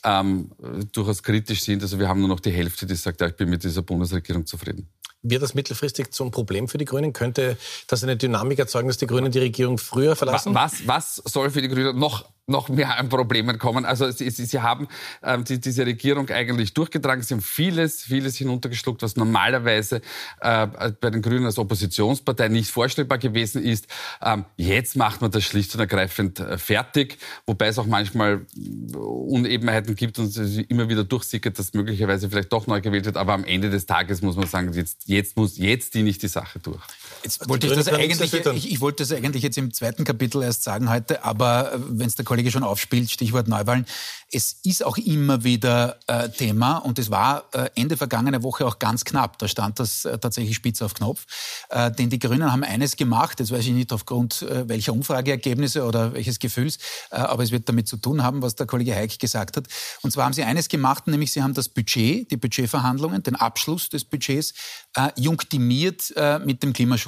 ähm, 0.03 0.51
durchaus 0.91 1.23
kritisch 1.23 1.61
sind. 1.61 1.81
Also 1.81 1.99
wir 1.99 2.07
haben 2.07 2.19
nur 2.19 2.29
noch 2.29 2.39
die 2.39 2.51
Hälfte, 2.51 2.85
die 2.85 2.95
sagt, 2.95 3.21
ja, 3.21 3.27
ich 3.27 3.35
bin 3.35 3.49
mit 3.49 3.63
dieser 3.63 3.81
Bundesregierung 3.81 4.45
zufrieden. 4.45 4.87
Wird 5.23 5.41
das 5.41 5.53
mittelfristig 5.53 6.11
zum 6.11 6.31
Problem 6.31 6.67
für 6.67 6.77
die 6.77 6.85
Grünen? 6.85 7.11
Könnte 7.13 7.57
das 7.87 8.03
eine 8.03 8.17
Dynamik 8.17 8.59
erzeugen, 8.59 8.87
dass 8.87 8.97
die 8.97 9.07
Grünen 9.07 9.31
die 9.31 9.39
Regierung 9.39 9.77
früher 9.77 10.15
verlassen? 10.15 10.53
Was, 10.53 10.87
was 10.87 11.15
soll 11.15 11.49
für 11.49 11.61
die 11.61 11.67
Grünen 11.67 11.97
noch 11.97 12.25
noch 12.47 12.69
mehr 12.69 12.97
an 12.97 13.09
Problemen 13.09 13.59
kommen. 13.59 13.85
Also 13.85 14.09
sie, 14.09 14.29
sie, 14.29 14.45
sie 14.45 14.61
haben 14.61 14.87
ähm, 15.21 15.43
die, 15.43 15.59
diese 15.59 15.85
Regierung 15.85 16.29
eigentlich 16.29 16.73
durchgetragen. 16.73 17.21
Sie 17.21 17.33
haben 17.33 17.41
vieles, 17.41 18.03
vieles 18.03 18.37
hinuntergeschluckt, 18.37 19.01
was 19.01 19.17
normalerweise 19.17 20.01
äh, 20.39 20.67
bei 21.01 21.09
den 21.09 21.21
Grünen 21.21 21.45
als 21.45 21.59
Oppositionspartei 21.59 22.47
nicht 22.47 22.71
vorstellbar 22.71 23.17
gewesen 23.17 23.61
ist. 23.61 23.87
Ähm, 24.21 24.45
jetzt 24.55 24.95
macht 24.95 25.19
man 25.19 25.29
das 25.29 25.43
schlicht 25.43 25.73
und 25.75 25.81
ergreifend 25.81 26.39
äh, 26.39 26.57
fertig, 26.57 27.17
wobei 27.45 27.67
es 27.67 27.77
auch 27.79 27.85
manchmal 27.85 28.45
Unebenheiten 28.95 29.95
gibt 29.95 30.17
und 30.17 30.35
es 30.35 30.57
immer 30.57 30.87
wieder 30.87 31.03
durchsickert, 31.03 31.59
dass 31.59 31.73
möglicherweise 31.73 32.29
vielleicht 32.29 32.53
doch 32.53 32.65
neu 32.65 32.79
gewählt 32.79 33.05
wird. 33.05 33.17
Aber 33.17 33.33
am 33.33 33.43
Ende 33.43 33.69
des 33.69 33.87
Tages 33.87 34.21
muss 34.21 34.37
man 34.37 34.47
sagen, 34.47 34.71
jetzt, 34.71 35.06
jetzt 35.07 35.37
muss 35.37 35.57
jetzt 35.57 35.93
die 35.93 36.03
nicht 36.03 36.21
die 36.21 36.27
Sache 36.27 36.59
durch. 36.59 36.83
Jetzt 37.23 37.47
wollte 37.49 37.67
ich, 37.67 37.73
das 37.73 37.87
eigentlich, 37.87 38.33
ich, 38.33 38.71
ich, 38.71 38.81
wollte 38.81 39.03
das 39.03 39.11
eigentlich 39.11 39.43
jetzt 39.43 39.57
im 39.57 39.73
zweiten 39.73 40.03
Kapitel 40.03 40.43
erst 40.43 40.63
sagen 40.63 40.89
heute, 40.89 41.23
aber 41.23 41.73
äh, 41.73 41.79
wenn 41.89 42.07
es 42.07 42.15
der 42.15 42.25
Kollege 42.25 42.51
schon 42.51 42.63
aufspielt, 42.63 43.09
Stichwort 43.09 43.47
Neuwahlen, 43.47 43.85
es 44.31 44.57
ist 44.63 44.83
auch 44.83 44.97
immer 44.97 45.45
wieder 45.45 45.99
äh, 46.07 46.27
Thema 46.29 46.77
und 46.77 46.99
es 46.99 47.09
war 47.09 47.45
äh, 47.53 47.69
Ende 47.75 47.95
vergangener 47.95 48.43
Woche 48.43 48.65
auch 48.65 48.77
ganz 48.77 49.05
knapp. 49.05 49.37
Da 49.37 49.47
stand 49.47 49.79
das 49.79 50.03
äh, 50.03 50.17
tatsächlich 50.17 50.55
spitz 50.55 50.81
auf 50.81 50.93
Knopf. 50.93 51.25
Äh, 51.69 51.91
denn 51.91 52.09
die 52.09 52.19
Grünen 52.19 52.51
haben 52.51 52.63
eines 52.63 52.97
gemacht, 52.97 53.39
das 53.39 53.51
weiß 53.51 53.65
ich 53.65 53.71
nicht 53.71 53.93
aufgrund 53.93 54.41
äh, 54.41 54.67
welcher 54.67 54.91
Umfrageergebnisse 54.91 55.85
oder 55.85 56.13
welches 56.13 56.39
Gefühls, 56.39 56.77
aber 57.09 57.43
es 57.43 57.51
wird 57.51 57.69
damit 57.69 57.87
zu 57.87 57.97
tun 57.97 58.23
haben, 58.23 58.41
was 58.41 58.55
der 58.55 58.67
Kollege 58.67 58.93
Heik 58.93 59.17
gesagt 59.19 59.57
hat. 59.57 59.67
Und 60.01 60.11
zwar 60.11 60.25
haben 60.25 60.33
sie 60.33 60.43
eines 60.43 60.67
gemacht, 60.67 61.07
nämlich 61.07 61.31
sie 61.31 61.41
haben 61.41 61.53
das 61.53 61.69
Budget, 61.69 62.29
die 62.29 62.37
Budgetverhandlungen, 62.37 63.23
den 63.23 63.35
Abschluss 63.35 63.89
des 63.89 64.03
Budgets 64.03 64.53
junktimiert 65.15 66.13
mit 66.45 66.63
dem 66.63 66.73
Klimaschutzgesetz. 66.73 67.06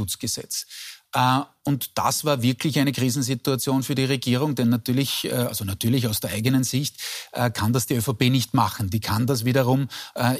Äh, 1.13 1.41
und 1.69 1.99
das 1.99 2.25
war 2.25 2.41
wirklich 2.41 2.79
eine 2.79 2.91
Krisensituation 2.91 3.83
für 3.83 3.93
die 3.93 4.05
Regierung, 4.05 4.55
denn 4.55 4.69
natürlich, 4.69 5.25
äh, 5.25 5.33
also 5.33 5.65
natürlich 5.65 6.07
aus 6.07 6.19
der 6.19 6.31
eigenen 6.31 6.63
Sicht, 6.63 6.95
äh, 7.31 7.51
kann 7.51 7.73
das 7.73 7.85
die 7.85 7.93
ÖVP 7.93 8.31
nicht 8.31 8.55
machen. 8.55 8.89
Die 8.89 8.99
kann 8.99 9.27
das 9.27 9.45
wiederum 9.45 9.87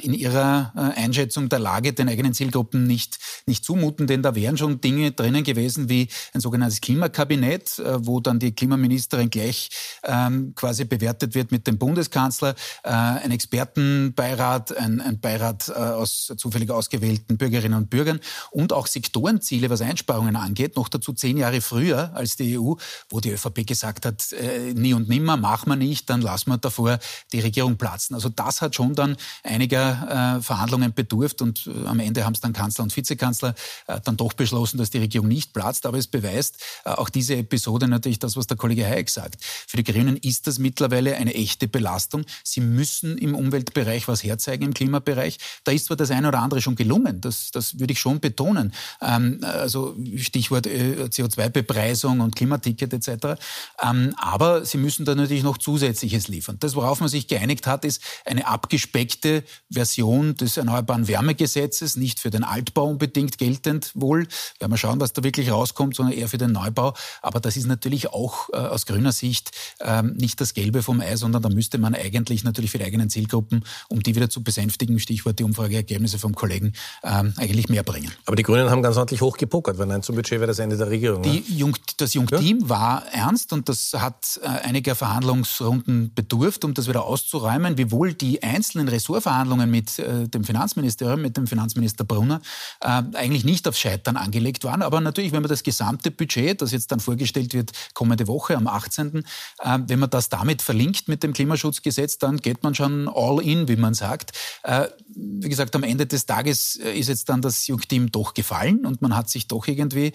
in 0.02 0.14
ihrer 0.14 0.72
Einschätzung 0.96 1.48
der 1.48 1.58
Lage 1.58 1.92
den 1.92 2.08
eigenen 2.08 2.34
Zielgruppen 2.34 2.86
nicht, 2.86 3.18
nicht 3.46 3.64
zumuten, 3.64 4.06
denn 4.06 4.22
da 4.22 4.34
wären 4.34 4.56
schon 4.56 4.80
Dinge 4.80 5.12
drinnen 5.12 5.44
gewesen 5.44 5.88
wie 5.88 6.08
ein 6.34 6.40
sogenanntes 6.40 6.80
Klimakabinett, 6.80 7.80
wo 7.98 8.20
dann 8.20 8.38
die 8.38 8.52
Klimaministerin 8.52 9.30
gleich 9.30 9.70
ähm, 10.02 10.54
quasi 10.54 10.84
bewertet 10.84 11.34
wird 11.34 11.52
mit 11.52 11.66
dem 11.66 11.78
Bundeskanzler, 11.78 12.54
ein 12.82 13.30
Expertenbeirat, 13.30 14.76
ein, 14.76 15.00
ein 15.00 15.20
Beirat 15.20 15.70
aus 15.70 16.32
zufällig 16.36 16.70
ausgewählten 16.70 17.38
Bürgerinnen 17.38 17.78
und 17.78 17.90
Bürgern 17.90 18.20
und 18.50 18.72
auch 18.72 18.86
Sektorenziele, 18.86 19.70
was 19.70 19.80
Einsparungen 19.80 20.36
angeht, 20.36 20.76
noch 20.76 20.88
dazu 20.88 21.12
zehn 21.20 21.36
Jahre 21.36 21.60
früher 21.60 22.10
als 22.14 22.36
die 22.36 22.58
EU, 22.58 22.74
wo 23.08 23.20
die 23.20 23.30
ÖVP 23.30 23.66
gesagt 23.66 24.06
hat, 24.06 24.32
äh, 24.32 24.72
nie 24.74 24.94
und 24.94 25.08
nimmer, 25.08 25.36
machen 25.36 25.68
wir 25.68 25.76
nicht, 25.76 26.10
dann 26.10 26.20
lassen 26.20 26.50
wir 26.50 26.58
davor 26.58 26.98
die 27.32 27.40
Regierung 27.40 27.76
platzen. 27.76 28.14
Also 28.14 28.28
das 28.28 28.60
hat 28.62 28.74
schon 28.74 28.94
dann 28.94 29.16
einiger 29.42 30.38
äh, 30.38 30.42
Verhandlungen 30.42 30.92
bedurft 30.94 31.42
und 31.42 31.66
äh, 31.66 31.86
am 31.86 32.00
Ende 32.00 32.24
haben 32.24 32.34
es 32.34 32.40
dann 32.40 32.52
Kanzler 32.52 32.84
und 32.84 32.96
Vizekanzler 32.96 33.54
äh, 33.86 34.00
dann 34.04 34.16
doch 34.16 34.32
beschlossen, 34.32 34.78
dass 34.78 34.90
die 34.90 34.98
Regierung 34.98 35.28
nicht 35.28 35.52
platzt. 35.52 35.86
Aber 35.86 35.98
es 35.98 36.06
beweist 36.06 36.56
äh, 36.84 36.90
auch 36.90 37.08
diese 37.08 37.36
Episode 37.36 37.88
natürlich 37.88 38.18
das, 38.18 38.36
was 38.36 38.46
der 38.46 38.56
Kollege 38.56 38.84
Hayek 38.84 39.10
sagt. 39.10 39.44
Für 39.44 39.76
die 39.76 39.84
Grünen 39.84 40.16
ist 40.16 40.46
das 40.46 40.58
mittlerweile 40.58 41.16
eine 41.16 41.34
echte 41.34 41.68
Belastung. 41.68 42.24
Sie 42.44 42.60
müssen 42.60 43.18
im 43.18 43.34
Umweltbereich 43.34 44.08
was 44.08 44.24
herzeigen, 44.24 44.64
im 44.64 44.74
Klimabereich. 44.74 45.38
Da 45.64 45.72
ist 45.72 45.86
zwar 45.86 45.96
das 45.96 46.10
eine 46.10 46.28
oder 46.28 46.40
andere 46.40 46.62
schon 46.62 46.76
gelungen, 46.76 47.20
das, 47.20 47.50
das 47.50 47.78
würde 47.78 47.92
ich 47.92 48.00
schon 48.00 48.20
betonen. 48.20 48.72
Ähm, 49.00 49.40
also 49.42 49.96
Stichwort 50.16 50.66
CO2-Bepreisung 51.04 52.20
und 52.20 52.36
Klimaticket 52.36 52.92
etc. 52.92 53.40
Ähm, 53.82 54.14
aber 54.16 54.64
sie 54.64 54.78
müssen 54.78 55.04
da 55.04 55.14
natürlich 55.14 55.42
noch 55.42 55.58
Zusätzliches 55.58 56.28
liefern. 56.28 56.56
Das, 56.60 56.74
worauf 56.74 57.00
man 57.00 57.08
sich 57.08 57.28
geeinigt 57.28 57.66
hat, 57.66 57.84
ist 57.84 58.02
eine 58.24 58.46
abgespeckte 58.46 59.44
Version 59.70 60.34
des 60.36 60.56
Erneuerbaren 60.56 61.08
Wärmegesetzes, 61.08 61.96
nicht 61.96 62.20
für 62.20 62.30
den 62.30 62.44
Altbau 62.44 62.86
unbedingt 62.86 63.38
geltend 63.38 63.92
wohl. 63.94 64.26
Werden 64.58 64.72
wir 64.72 64.76
schauen, 64.76 65.00
was 65.00 65.12
da 65.12 65.22
wirklich 65.22 65.50
rauskommt, 65.50 65.96
sondern 65.96 66.16
eher 66.16 66.28
für 66.28 66.38
den 66.38 66.52
Neubau. 66.52 66.94
Aber 67.22 67.40
das 67.40 67.56
ist 67.56 67.66
natürlich 67.66 68.08
auch 68.08 68.48
äh, 68.52 68.56
aus 68.56 68.86
grüner 68.86 69.12
Sicht 69.12 69.52
ähm, 69.80 70.14
nicht 70.16 70.40
das 70.40 70.54
Gelbe 70.54 70.82
vom 70.82 71.00
Ei, 71.00 71.16
sondern 71.16 71.42
da 71.42 71.48
müsste 71.48 71.78
man 71.78 71.94
eigentlich 71.94 72.44
natürlich 72.44 72.70
für 72.70 72.78
die 72.78 72.84
eigenen 72.84 73.10
Zielgruppen, 73.10 73.64
um 73.88 74.02
die 74.02 74.14
wieder 74.14 74.30
zu 74.30 74.42
besänftigen, 74.42 74.98
Stichwort 74.98 75.38
die 75.38 75.44
Umfrageergebnisse 75.44 76.18
vom 76.18 76.34
Kollegen, 76.34 76.72
ähm, 77.02 77.34
eigentlich 77.36 77.68
mehr 77.68 77.82
bringen. 77.82 78.10
Aber 78.26 78.36
die 78.36 78.42
Grünen 78.42 78.70
haben 78.70 78.82
ganz 78.82 78.96
ordentlich 78.96 79.20
hochgepokert, 79.20 79.78
weil 79.78 79.86
nein 79.86 80.02
zum 80.02 80.16
Budget 80.16 80.32
wäre 80.32 80.46
das 80.46 80.58
Ende 80.58 80.76
der 80.76 80.89
Regierung. 80.90 81.22
Die? 81.22 81.44
Jung, 81.48 81.76
das 81.96 82.14
Jungteam 82.14 82.60
ja? 82.60 82.68
war 82.68 83.06
ernst 83.12 83.52
und 83.52 83.68
das 83.68 83.92
hat 83.94 84.40
äh, 84.42 84.46
einiger 84.46 84.94
Verhandlungsrunden 84.94 86.12
bedurft, 86.14 86.64
um 86.64 86.74
das 86.74 86.88
wieder 86.88 87.04
auszuräumen, 87.04 87.78
wiewohl 87.78 88.14
die 88.14 88.42
einzelnen 88.42 88.88
Ressortverhandlungen 88.88 89.70
mit 89.70 89.98
äh, 89.98 90.28
dem 90.28 90.44
Finanzministerium, 90.44 91.22
mit 91.22 91.36
dem 91.36 91.46
Finanzminister 91.46 92.04
Brunner, 92.04 92.40
äh, 92.80 93.02
eigentlich 93.14 93.44
nicht 93.44 93.66
auf 93.68 93.76
Scheitern 93.76 94.16
angelegt 94.16 94.64
waren. 94.64 94.82
Aber 94.82 95.00
natürlich, 95.00 95.32
wenn 95.32 95.42
man 95.42 95.48
das 95.48 95.62
gesamte 95.62 96.10
Budget, 96.10 96.60
das 96.60 96.72
jetzt 96.72 96.92
dann 96.92 97.00
vorgestellt 97.00 97.54
wird, 97.54 97.72
kommende 97.94 98.26
Woche 98.28 98.56
am 98.56 98.66
18., 98.66 99.24
äh, 99.60 99.78
wenn 99.86 99.98
man 99.98 100.10
das 100.10 100.28
damit 100.28 100.62
verlinkt 100.62 101.08
mit 101.08 101.22
dem 101.22 101.32
Klimaschutzgesetz, 101.32 102.18
dann 102.18 102.36
geht 102.38 102.62
man 102.62 102.74
schon 102.74 103.08
all 103.08 103.40
in, 103.40 103.68
wie 103.68 103.76
man 103.76 103.94
sagt. 103.94 104.32
Äh, 104.62 104.88
wie 105.14 105.48
gesagt, 105.48 105.74
am 105.74 105.82
Ende 105.82 106.06
des 106.06 106.26
Tages 106.26 106.76
äh, 106.76 106.92
ist 106.98 107.08
jetzt 107.08 107.28
dann 107.28 107.42
das 107.42 107.66
Jungteam 107.66 108.10
doch 108.10 108.34
gefallen 108.34 108.86
und 108.86 109.02
man 109.02 109.16
hat 109.16 109.30
sich 109.30 109.48
doch 109.48 109.66
irgendwie 109.66 110.12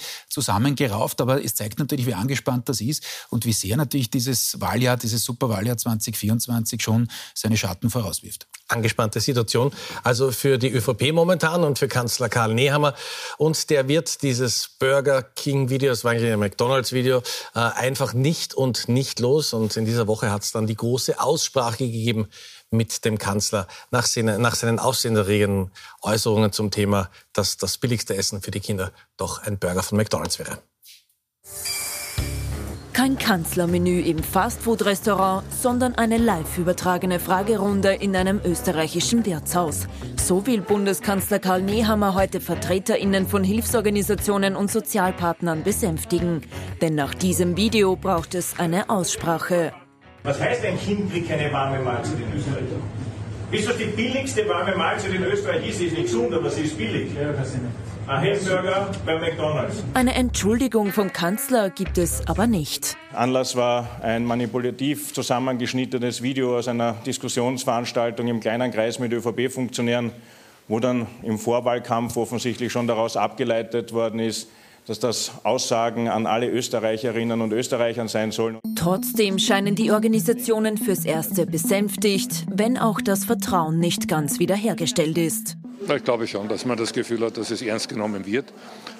zusammengerauft. 0.65 1.21
Aber 1.21 1.43
es 1.43 1.55
zeigt 1.55 1.79
natürlich, 1.79 2.05
wie 2.05 2.13
angespannt 2.13 2.67
das 2.69 2.81
ist 2.81 3.03
und 3.29 3.45
wie 3.45 3.53
sehr 3.53 3.77
natürlich 3.77 4.09
dieses 4.09 4.59
Wahljahr, 4.59 4.97
dieses 4.97 5.23
Superwahljahr 5.23 5.77
2024 5.77 6.81
schon 6.81 7.07
seine 7.33 7.57
Schatten 7.57 7.89
vorauswirft 7.89 8.47
angespannte 8.67 9.19
Situation. 9.19 9.71
Also 10.03 10.31
für 10.31 10.57
die 10.57 10.71
ÖVP 10.71 11.13
momentan 11.13 11.63
und 11.63 11.77
für 11.77 11.87
Kanzler 11.87 12.29
Karl 12.29 12.55
Nehammer. 12.55 12.95
Und 13.37 13.69
der 13.69 13.87
wird 13.87 14.23
dieses 14.23 14.69
Burger 14.79 15.21
King 15.21 15.69
Video, 15.69 15.91
das 15.91 16.03
war 16.03 16.13
eigentlich 16.13 16.33
ein 16.33 16.39
McDonalds 16.39 16.91
Video, 16.91 17.19
äh, 17.53 17.59
einfach 17.59 18.13
nicht 18.13 18.55
und 18.55 18.89
nicht 18.89 19.19
los. 19.19 19.53
Und 19.53 19.77
in 19.77 19.85
dieser 19.85 20.07
Woche 20.07 20.31
hat 20.31 20.41
es 20.41 20.51
dann 20.51 20.65
die 20.65 20.75
große 20.75 21.19
Aussprache 21.19 21.77
gegeben 21.85 22.27
mit 22.75 23.05
dem 23.05 23.17
Kanzler 23.17 23.67
nach, 23.91 24.05
seine, 24.05 24.39
nach 24.39 24.55
seinen 24.55 24.79
aufsehenerregenden 24.79 25.71
Äußerungen 26.01 26.51
zum 26.51 26.71
Thema, 26.71 27.09
dass 27.33 27.57
das 27.57 27.77
billigste 27.77 28.15
Essen 28.15 28.41
für 28.41 28.51
die 28.51 28.59
Kinder 28.59 28.91
doch 29.17 29.43
ein 29.43 29.57
Burger 29.57 29.83
von 29.83 29.97
McDonalds 29.97 30.39
wäre. 30.39 30.59
Kein 32.95 33.17
Kanzlermenü 33.17 33.99
im 33.99 34.23
Fastfood-Restaurant, 34.23 35.43
sondern 35.51 35.95
eine 35.95 36.17
live 36.17 36.57
übertragene 36.57 37.19
Fragerunde 37.19 37.93
in 37.93 38.15
einem 38.15 38.39
österreichischen 38.45 39.25
Wirtshaus. 39.25 39.87
So 40.15 40.47
will 40.47 40.61
Bundeskanzler 40.61 41.39
Karl 41.39 41.61
Nehammer 41.61 42.15
heute 42.15 42.39
VertreterInnen 42.39 43.27
von 43.27 43.43
Hilfsorganisationen 43.43 44.55
und 44.55 44.71
Sozialpartnern 44.71 45.63
besänftigen. 45.63 46.41
Denn 46.81 46.95
nach 46.95 47.13
diesem 47.13 47.57
Video 47.57 47.97
braucht 47.97 48.33
es 48.33 48.57
eine 48.57 48.89
Aussprache. 48.89 49.73
Was 50.25 50.41
heißt 50.41 50.65
ein 50.65 50.79
Kind 50.79 51.11
kriegt 51.11 51.29
keine 51.29 51.53
warme 51.53 51.79
Mahlzeit 51.83 52.15
in 52.15 52.35
Österreich? 52.35 52.63
Wisst 53.51 53.69
ihr, 53.69 53.75
die 53.75 53.91
billigste 53.95 54.49
warme 54.49 54.75
Mahlzeit 54.75 55.13
in 55.13 55.23
Österreich 55.23 55.69
ist? 55.69 55.77
Sie 55.77 55.85
ist 55.85 55.93
nicht 55.93 56.05
gesund, 56.05 56.33
aber 56.33 56.49
sie 56.49 56.61
ist 56.61 56.75
billig. 56.75 57.11
Ein 58.07 58.23
Hamburger 58.23 58.89
bei 59.05 59.19
McDonalds. 59.19 59.83
Eine 59.93 60.15
Entschuldigung 60.15 60.91
vom 60.91 61.13
Kanzler 61.13 61.69
gibt 61.69 61.99
es 61.99 62.27
aber 62.27 62.47
nicht. 62.47 62.97
Anlass 63.13 63.55
war 63.55 63.87
ein 64.01 64.25
manipulativ 64.25 65.13
zusammengeschnittenes 65.13 66.23
Video 66.23 66.57
aus 66.57 66.67
einer 66.67 66.93
Diskussionsveranstaltung 67.05 68.27
im 68.27 68.39
kleinen 68.39 68.71
Kreis 68.71 68.97
mit 68.97 69.13
ÖVP-Funktionären, 69.13 70.11
wo 70.67 70.79
dann 70.79 71.05
im 71.21 71.37
Vorwahlkampf 71.37 72.17
offensichtlich 72.17 72.71
schon 72.71 72.87
daraus 72.87 73.15
abgeleitet 73.15 73.93
worden 73.93 74.19
ist, 74.19 74.49
dass 74.87 74.99
das 74.99 75.31
Aussagen 75.43 76.07
an 76.07 76.27
alle 76.27 76.49
Österreicherinnen 76.49 77.41
und 77.41 77.51
Österreichern 77.51 78.07
sein 78.07 78.31
sollen. 78.31 78.59
Trotzdem 78.75 79.39
scheinen 79.39 79.75
die 79.75 79.91
Organisationen 79.91 80.77
fürs 80.77 81.05
Erste 81.05 81.45
besänftigt, 81.45 82.45
wenn 82.51 82.77
auch 82.77 83.01
das 83.01 83.25
Vertrauen 83.25 83.79
nicht 83.79 84.07
ganz 84.07 84.39
wiederhergestellt 84.39 85.17
ist. 85.17 85.57
Ich 85.93 86.03
glaube 86.03 86.27
schon, 86.27 86.47
dass 86.47 86.65
man 86.65 86.77
das 86.77 86.93
Gefühl 86.93 87.25
hat, 87.25 87.37
dass 87.37 87.51
es 87.51 87.61
ernst 87.61 87.89
genommen 87.89 88.25
wird. 88.25 88.45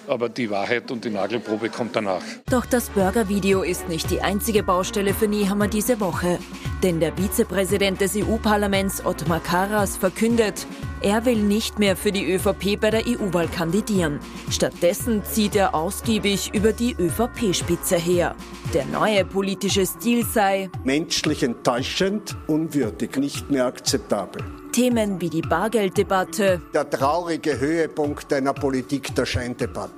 Aber 0.07 0.29
die 0.29 0.49
Wahrheit 0.49 0.91
und 0.91 1.03
die 1.03 1.09
Nagelprobe 1.09 1.69
kommt 1.69 1.95
danach. 1.95 2.21
Doch 2.49 2.65
das 2.65 2.89
Burger-Video 2.89 3.63
ist 3.63 3.89
nicht 3.89 4.09
die 4.11 4.21
einzige 4.21 4.63
Baustelle 4.63 5.13
für 5.13 5.27
Niehammer 5.27 5.67
diese 5.67 5.99
Woche. 5.99 6.39
Denn 6.83 6.99
der 6.99 7.13
Vizepräsident 7.17 8.01
des 8.01 8.15
EU-Parlaments 8.15 9.05
Ottmar 9.05 9.39
Karas 9.39 9.97
verkündet, 9.97 10.67
er 11.01 11.25
will 11.25 11.41
nicht 11.41 11.79
mehr 11.79 11.95
für 11.95 12.11
die 12.11 12.33
ÖVP 12.33 12.79
bei 12.79 12.89
der 12.89 13.07
EU-Wahl 13.07 13.47
kandidieren. 13.47 14.19
Stattdessen 14.49 15.23
zieht 15.23 15.55
er 15.55 15.75
ausgiebig 15.75 16.51
über 16.53 16.73
die 16.73 16.95
ÖVP-Spitze 16.97 17.97
her. 17.97 18.35
Der 18.73 18.85
neue 18.85 19.23
politische 19.23 19.85
Stil 19.85 20.25
sei 20.25 20.69
menschlich 20.83 21.43
enttäuschend, 21.43 22.35
unwürdig, 22.47 23.15
nicht 23.17 23.49
mehr 23.49 23.65
akzeptabel. 23.65 24.43
Themen 24.71 25.21
wie 25.21 25.29
die 25.29 25.41
Bargelddebatte. 25.41 26.61
Der 26.73 26.89
traurige 26.89 27.57
Höhepunkt 27.57 28.33
einer 28.33 28.51
Politik 28.51 29.15
der 29.15 29.25
Scheindebatten, 29.25 29.94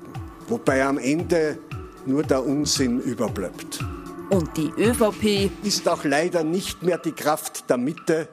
wobei 0.47 0.83
am 0.83 0.97
Ende 0.97 1.57
nur 2.05 2.23
der 2.23 2.45
Unsinn 2.45 2.99
überbleibt. 2.99 3.79
Und 4.29 4.57
die 4.57 4.71
ÖVP 4.77 5.49
ist 5.63 5.87
auch 5.87 6.03
leider 6.03 6.43
nicht 6.43 6.83
mehr 6.83 6.97
die 6.97 7.13
Kraft 7.13 7.69
der 7.69 7.77
Mitte, 7.77 8.27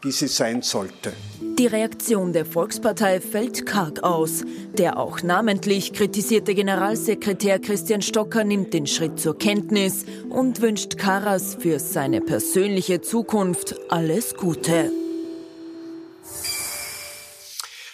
wie 0.00 0.12
sie 0.12 0.28
sein 0.28 0.62
sollte. 0.62 1.12
Die 1.58 1.66
Reaktion 1.66 2.32
der 2.32 2.46
Volkspartei 2.46 3.20
fällt 3.20 3.66
karg 3.66 4.04
aus. 4.04 4.44
Der 4.74 4.96
auch 4.98 5.22
namentlich 5.22 5.92
kritisierte 5.92 6.54
Generalsekretär 6.54 7.58
Christian 7.58 8.00
Stocker 8.00 8.44
nimmt 8.44 8.72
den 8.72 8.86
Schritt 8.86 9.18
zur 9.18 9.36
Kenntnis 9.36 10.04
und 10.30 10.62
wünscht 10.62 10.96
Karas 10.96 11.56
für 11.58 11.80
seine 11.80 12.20
persönliche 12.20 13.00
Zukunft 13.00 13.74
alles 13.90 14.36
Gute. 14.36 14.92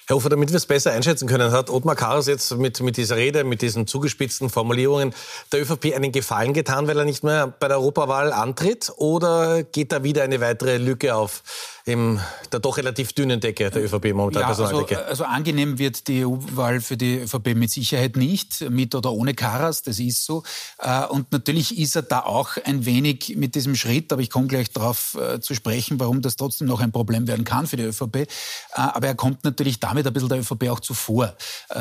Herr 0.06 0.16
Ufer, 0.16 0.28
damit 0.28 0.50
wir 0.50 0.56
es 0.56 0.66
besser 0.66 0.92
einschätzen 0.92 1.26
können, 1.26 1.50
hat 1.50 1.70
Ottmar 1.70 1.96
Karas 1.96 2.26
jetzt 2.26 2.54
mit, 2.58 2.78
mit 2.82 2.98
dieser 2.98 3.16
Rede, 3.16 3.42
mit 3.42 3.62
diesen 3.62 3.86
zugespitzten 3.86 4.50
Formulierungen 4.50 5.14
der 5.50 5.62
ÖVP 5.62 5.94
einen 5.96 6.12
Gefallen 6.12 6.52
getan, 6.52 6.86
weil 6.86 6.98
er 6.98 7.06
nicht 7.06 7.24
mehr 7.24 7.46
bei 7.46 7.68
der 7.68 7.78
Europawahl 7.78 8.30
antritt? 8.30 8.92
Oder 8.96 9.62
geht 9.62 9.92
da 9.92 10.02
wieder 10.02 10.22
eine 10.22 10.42
weitere 10.42 10.76
Lücke 10.76 11.14
auf? 11.14 11.42
in 11.86 12.18
der 12.50 12.60
doch 12.60 12.78
relativ 12.78 13.12
dünnen 13.12 13.40
Decke 13.40 13.70
der 13.70 13.84
ÖVP 13.84 14.14
momentan, 14.14 14.42
ja, 14.42 14.48
also, 14.48 14.64
also 14.64 15.24
angenehm 15.24 15.78
wird 15.78 16.08
die 16.08 16.24
EU-Wahl 16.24 16.80
für 16.80 16.96
die 16.96 17.18
ÖVP 17.18 17.54
mit 17.54 17.70
Sicherheit 17.70 18.16
nicht, 18.16 18.70
mit 18.70 18.94
oder 18.94 19.12
ohne 19.12 19.34
Karas, 19.34 19.82
das 19.82 19.98
ist 19.98 20.24
so. 20.24 20.44
Äh, 20.78 21.04
und 21.06 21.30
natürlich 21.32 21.78
ist 21.78 21.94
er 21.94 22.02
da 22.02 22.20
auch 22.20 22.56
ein 22.64 22.86
wenig 22.86 23.34
mit 23.36 23.54
diesem 23.54 23.76
Schritt, 23.76 24.12
aber 24.14 24.22
ich 24.22 24.30
komme 24.30 24.46
gleich 24.46 24.70
darauf 24.70 25.18
äh, 25.20 25.40
zu 25.40 25.54
sprechen, 25.54 26.00
warum 26.00 26.22
das 26.22 26.36
trotzdem 26.36 26.68
noch 26.68 26.80
ein 26.80 26.90
Problem 26.90 27.26
werden 27.26 27.44
kann 27.44 27.66
für 27.66 27.76
die 27.76 27.82
ÖVP. 27.82 28.16
Äh, 28.16 28.26
aber 28.74 29.08
er 29.08 29.14
kommt 29.14 29.44
natürlich 29.44 29.78
damit 29.78 29.93
ein 30.02 30.12
bisschen 30.12 30.28
der 30.28 30.38
ÖVP 30.38 30.68
auch 30.68 30.80
zuvor. 30.80 31.36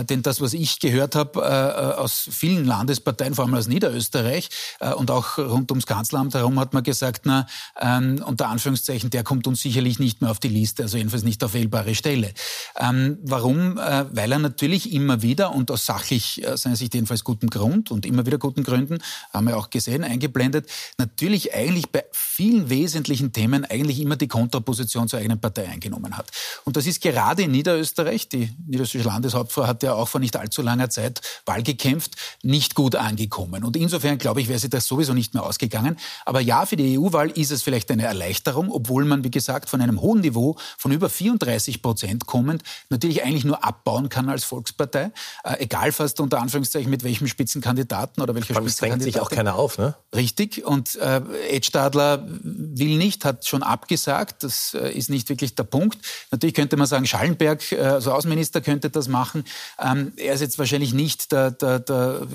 Denn 0.09 0.21
das, 0.21 0.41
was 0.41 0.53
ich 0.53 0.79
gehört 0.79 1.15
habe 1.15 1.97
aus 1.97 2.27
vielen 2.31 2.65
Landesparteien, 2.65 3.35
vor 3.35 3.45
allem 3.45 3.55
aus 3.55 3.67
Niederösterreich 3.67 4.49
und 4.97 5.11
auch 5.11 5.37
rund 5.37 5.71
ums 5.71 5.85
Kanzleramt 5.85 6.33
herum, 6.33 6.59
hat 6.59 6.73
man 6.73 6.83
gesagt, 6.83 7.25
na, 7.25 7.47
ähm, 7.79 8.23
unter 8.25 8.49
Anführungszeichen, 8.49 9.09
der 9.09 9.23
kommt 9.23 9.47
uns 9.47 9.61
sicherlich 9.61 9.99
nicht 9.99 10.21
mehr 10.21 10.31
auf 10.31 10.39
die 10.39 10.49
Liste, 10.49 10.83
also 10.83 10.97
jedenfalls 10.97 11.23
nicht 11.23 11.43
auf 11.43 11.53
wählbare 11.53 11.95
Stelle. 11.95 12.33
Ähm, 12.77 13.17
warum? 13.23 13.77
Äh, 13.77 14.05
weil 14.11 14.31
er 14.31 14.39
natürlich 14.39 14.91
immer 14.93 15.21
wieder 15.21 15.53
und 15.53 15.71
aus 15.71 15.85
sachlich 15.85 16.43
äh, 16.45 16.57
seiner 16.57 16.75
Sicht 16.75 16.93
jedenfalls 16.93 17.23
gutem 17.23 17.49
Grund 17.49 17.91
und 17.91 18.05
immer 18.05 18.25
wieder 18.25 18.37
guten 18.37 18.63
Gründen, 18.63 18.99
haben 19.31 19.47
wir 19.47 19.57
auch 19.57 19.69
gesehen, 19.69 20.03
eingeblendet, 20.03 20.69
natürlich 20.97 21.53
eigentlich 21.53 21.91
bei 21.91 22.03
vielen 22.11 22.69
wesentlichen 22.69 23.31
Themen 23.31 23.65
eigentlich 23.65 23.99
immer 23.99 24.15
die 24.15 24.27
Kontraposition 24.27 25.07
zur 25.07 25.19
eigenen 25.19 25.39
Partei 25.39 25.67
eingenommen 25.69 26.17
hat. 26.17 26.29
Und 26.65 26.77
das 26.77 26.85
ist 26.87 27.01
gerade 27.01 27.43
in 27.43 27.51
Niederösterreich, 27.51 28.02
die 28.05 28.51
niederösterreichische 28.65 29.09
Landeshauptfrau 29.09 29.67
hat 29.67 29.83
ja 29.83 29.93
auch 29.93 30.07
vor 30.07 30.19
nicht 30.19 30.35
allzu 30.35 30.61
langer 30.61 30.89
Zeit 30.89 31.21
Wahl 31.45 31.63
gekämpft, 31.63 32.15
nicht 32.41 32.75
gut 32.75 32.95
angekommen. 32.95 33.63
Und 33.63 33.75
insofern, 33.75 34.17
glaube 34.17 34.41
ich, 34.41 34.47
wäre 34.47 34.59
sie 34.59 34.69
das 34.69 34.85
sowieso 34.85 35.13
nicht 35.13 35.33
mehr 35.33 35.43
ausgegangen. 35.43 35.97
Aber 36.25 36.41
ja, 36.41 36.65
für 36.65 36.75
die 36.75 36.97
EU-Wahl 36.97 37.29
ist 37.31 37.51
es 37.51 37.63
vielleicht 37.63 37.91
eine 37.91 38.03
Erleichterung, 38.03 38.71
obwohl 38.71 39.05
man, 39.05 39.23
wie 39.23 39.31
gesagt, 39.31 39.69
von 39.69 39.81
einem 39.81 40.01
hohen 40.01 40.21
Niveau 40.21 40.57
von 40.77 40.91
über 40.91 41.09
34 41.09 41.81
Prozent 41.81 42.25
kommend 42.25 42.63
natürlich 42.89 43.23
eigentlich 43.23 43.45
nur 43.45 43.63
abbauen 43.63 44.09
kann 44.09 44.29
als 44.29 44.43
Volkspartei. 44.43 45.11
Äh, 45.43 45.63
egal 45.63 45.91
fast 45.91 46.19
unter 46.19 46.39
Anführungszeichen 46.39 46.89
mit 46.89 47.03
welchem 47.03 47.27
Spitzenkandidaten 47.27 48.21
oder 48.21 48.35
welcher 48.35 48.53
Spitzenkandidatin. 48.53 48.89
drängt 48.89 49.03
sich 49.03 49.19
auch 49.19 49.29
keiner 49.29 49.55
auf, 49.55 49.77
ne? 49.77 49.95
Richtig. 50.15 50.65
Und 50.65 50.95
äh, 50.95 51.21
Ed 51.49 51.65
Stadler 51.65 52.25
will 52.27 52.97
nicht, 52.97 53.25
hat 53.25 53.45
schon 53.45 53.63
abgesagt. 53.63 54.43
Das 54.43 54.73
äh, 54.73 54.91
ist 54.91 55.09
nicht 55.09 55.29
wirklich 55.29 55.55
der 55.55 55.63
Punkt. 55.63 55.97
Natürlich 56.31 56.53
könnte 56.53 56.77
man 56.77 56.87
sagen, 56.87 57.05
Schallenberg 57.05 57.71
äh, 57.71 57.92
also 57.93 58.11
Außenminister 58.11 58.61
könnte 58.61 58.89
das 58.89 59.07
machen. 59.07 59.43
Ähm, 59.79 60.13
er 60.17 60.33
ist 60.33 60.41
jetzt 60.41 60.59
wahrscheinlich 60.59 60.93
nicht 60.93 61.31
der, 61.31 61.51
der, 61.51 61.79
der 61.79 62.27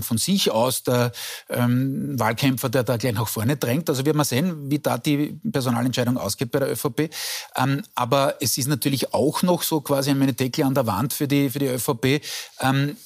von 0.00 0.18
sich 0.18 0.50
aus 0.50 0.82
der 0.82 1.12
ähm, 1.48 2.18
Wahlkämpfer, 2.18 2.68
der 2.68 2.84
da 2.84 2.96
gleich 2.96 3.14
nach 3.14 3.28
vorne 3.28 3.56
drängt. 3.56 3.88
Also 3.88 4.04
wird 4.04 4.16
man 4.16 4.24
sehen, 4.24 4.70
wie 4.70 4.78
da 4.78 4.98
die 4.98 5.38
Personalentscheidung 5.50 6.16
ausgeht 6.18 6.50
bei 6.50 6.60
der 6.60 6.70
ÖVP. 6.72 7.10
Ähm, 7.56 7.82
aber 7.94 8.36
es 8.40 8.58
ist 8.58 8.68
natürlich 8.68 9.14
auch 9.14 9.42
noch 9.42 9.62
so 9.62 9.80
quasi 9.80 10.10
eine 10.10 10.32
Deckel 10.32 10.64
an 10.64 10.74
der 10.74 10.86
Wand 10.86 11.12
für 11.12 11.28
die, 11.28 11.50
für 11.50 11.58
die 11.58 11.66
ÖVP. 11.66 12.22
Ähm, 12.60 12.96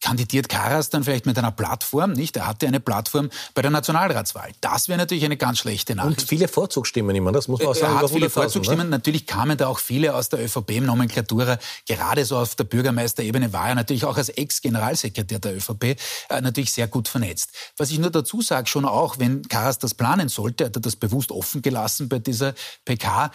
kandidiert 0.00 0.48
Karas 0.48 0.90
dann 0.90 1.04
vielleicht 1.04 1.26
mit 1.26 1.38
einer 1.38 1.50
Plattform, 1.50 2.12
nicht? 2.12 2.36
Er 2.36 2.46
hatte 2.46 2.66
eine 2.66 2.80
Plattform 2.80 3.30
bei 3.54 3.62
der 3.62 3.70
Nationalratswahl. 3.70 4.50
Das 4.60 4.88
wäre 4.88 4.98
natürlich 4.98 5.24
eine 5.24 5.36
ganz 5.36 5.58
schlechte 5.58 5.94
Nachricht. 5.94 6.20
Und 6.20 6.28
viele 6.28 6.48
Vorzugsstimmen 6.48 7.14
immer, 7.16 7.32
das 7.32 7.48
muss 7.48 7.60
man 7.60 7.68
auch 7.68 7.74
sagen. 7.74 7.96
Er 7.96 8.02
hat 8.02 8.10
viele 8.10 8.30
Vorzugsstimmen. 8.30 8.86
Ne? 8.86 8.90
Natürlich 8.90 9.26
kamen 9.26 9.56
da 9.56 9.66
auch 9.66 9.78
viele 9.78 10.14
aus 10.14 10.28
der 10.28 10.44
ÖVP-Nomenklatura. 10.44 11.58
Gerade 11.86 12.24
so 12.24 12.36
auf 12.36 12.54
der 12.54 12.64
Bürgermeisterebene 12.64 13.52
war 13.52 13.68
er 13.68 13.74
natürlich 13.74 14.04
auch 14.04 14.16
als 14.16 14.28
Ex-Generalsekretär 14.28 15.38
der 15.38 15.56
ÖVP 15.56 15.84
äh, 15.84 16.40
natürlich 16.40 16.72
sehr 16.72 16.86
gut 16.86 17.08
vernetzt. 17.08 17.50
Was 17.76 17.90
ich 17.90 17.98
nur 17.98 18.10
dazu 18.10 18.40
sage, 18.40 18.68
schon 18.68 18.84
auch, 18.84 19.18
wenn 19.18 19.42
Karas 19.48 19.78
das 19.78 19.94
planen 19.94 20.28
sollte, 20.28 20.66
hat 20.66 20.76
er 20.76 20.80
das 20.80 20.96
bewusst 20.96 21.32
offen 21.32 21.62
gelassen 21.62 22.08
bei 22.08 22.18
dieser 22.18 22.54
PK, 22.84 23.30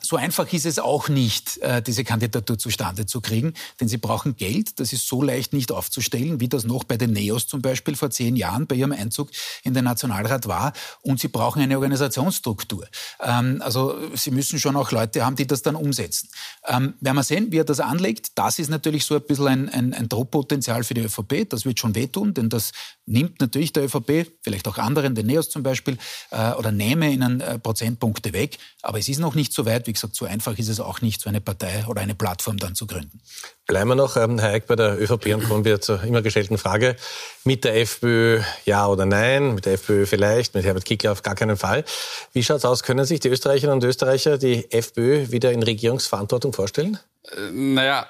so 0.00 0.16
einfach 0.16 0.52
ist 0.52 0.66
es 0.66 0.78
auch 0.78 1.08
nicht, 1.08 1.56
äh, 1.58 1.80
diese 1.80 2.04
Kandidatur 2.04 2.58
zustande 2.58 3.06
zu 3.06 3.20
kriegen, 3.20 3.54
denn 3.80 3.88
sie 3.88 3.96
brauchen 3.96 4.36
Geld. 4.36 4.78
Das 4.78 4.92
ist 4.92 5.06
so 5.06 5.22
leicht 5.22 5.54
nicht 5.54 5.72
aufzustellen, 5.72 6.38
wie 6.38 6.48
das 6.48 6.64
noch 6.64 6.84
bei 6.84 6.98
den 6.98 7.12
Neos 7.12 7.46
zum 7.46 7.62
Beispiel 7.62 7.96
vor 7.96 8.10
zehn 8.10 8.36
Jahren 8.36 8.66
bei 8.66 8.74
ihrem 8.74 8.92
Einzug 8.92 9.30
in 9.62 9.72
den 9.72 9.84
Nationalrat 9.84 10.46
war. 10.46 10.74
Und 11.00 11.20
sie 11.20 11.28
brauchen 11.28 11.62
eine 11.62 11.76
Organisationsstruktur. 11.76 12.86
Ähm, 13.20 13.62
also 13.64 13.96
sie 14.14 14.30
müssen 14.30 14.58
schon 14.58 14.76
auch 14.76 14.90
Leute 14.90 15.24
haben, 15.24 15.36
die 15.36 15.46
das 15.46 15.62
dann 15.62 15.76
umsetzen. 15.76 16.28
Ähm, 16.66 16.94
werden 17.00 17.16
wir 17.16 17.22
sehen, 17.22 17.50
wie 17.50 17.58
er 17.58 17.64
das 17.64 17.80
anlegt. 17.80 18.32
Das 18.34 18.58
ist 18.58 18.68
natürlich 18.68 19.06
so 19.06 19.14
ein 19.14 19.22
bisschen 19.22 19.48
ein, 19.48 19.68
ein, 19.70 19.94
ein 19.94 20.08
Druckpotenzial 20.10 20.84
für 20.84 20.92
die 20.92 21.02
ÖVP. 21.02 21.48
Das 21.48 21.64
wird 21.64 21.78
schon 21.78 21.94
wehtun, 21.94 22.34
denn 22.34 22.50
das 22.50 22.72
nimmt 23.06 23.40
natürlich 23.40 23.72
der 23.72 23.84
ÖVP, 23.84 24.30
vielleicht 24.42 24.68
auch 24.68 24.76
anderen, 24.76 25.14
den 25.14 25.26
Neos 25.26 25.48
zum 25.48 25.62
Beispiel, 25.62 25.96
äh, 26.32 26.52
oder 26.52 26.70
nehme 26.70 27.10
ihnen 27.10 27.42
Prozentpunkte 27.62 28.34
weg. 28.34 28.58
Aber 28.82 28.98
es 28.98 29.08
ist 29.08 29.20
noch 29.20 29.34
nicht 29.34 29.54
so 29.54 29.64
weit 29.64 29.69
weit. 29.70 29.86
Wie 29.86 29.92
gesagt, 29.92 30.14
so 30.14 30.24
einfach 30.24 30.58
ist 30.58 30.68
es 30.68 30.80
auch 30.80 31.00
nicht, 31.00 31.20
so 31.20 31.28
eine 31.28 31.40
Partei 31.40 31.84
oder 31.86 32.00
eine 32.00 32.14
Plattform 32.14 32.56
dann 32.58 32.74
zu 32.74 32.86
gründen. 32.86 33.20
Bleiben 33.66 33.88
wir 33.88 33.94
noch, 33.94 34.16
ähm, 34.16 34.38
Herr 34.38 34.52
Eick, 34.52 34.66
bei 34.66 34.76
der 34.76 35.00
ÖVP 35.00 35.34
und 35.34 35.44
kommen 35.48 35.64
wir 35.64 35.80
zur 35.80 36.02
immer 36.02 36.22
gestellten 36.22 36.58
Frage. 36.58 36.96
Mit 37.44 37.64
der 37.64 37.76
FPÖ 37.76 38.40
ja 38.64 38.86
oder 38.86 39.06
nein? 39.06 39.54
Mit 39.54 39.66
der 39.66 39.74
FPÖ 39.74 40.06
vielleicht? 40.06 40.54
Mit 40.54 40.64
Herbert 40.64 40.84
Kickler 40.84 41.12
auf 41.12 41.22
gar 41.22 41.34
keinen 41.34 41.56
Fall. 41.56 41.84
Wie 42.32 42.42
schaut 42.42 42.58
es 42.58 42.64
aus? 42.64 42.82
Können 42.82 43.04
sich 43.04 43.20
die 43.20 43.28
Österreicherinnen 43.28 43.76
und 43.76 43.84
Österreicher 43.84 44.38
die 44.38 44.70
FPÖ 44.72 45.30
wieder 45.30 45.52
in 45.52 45.62
Regierungsverantwortung 45.62 46.52
vorstellen? 46.52 46.98
Äh, 47.24 47.50
naja, 47.52 48.06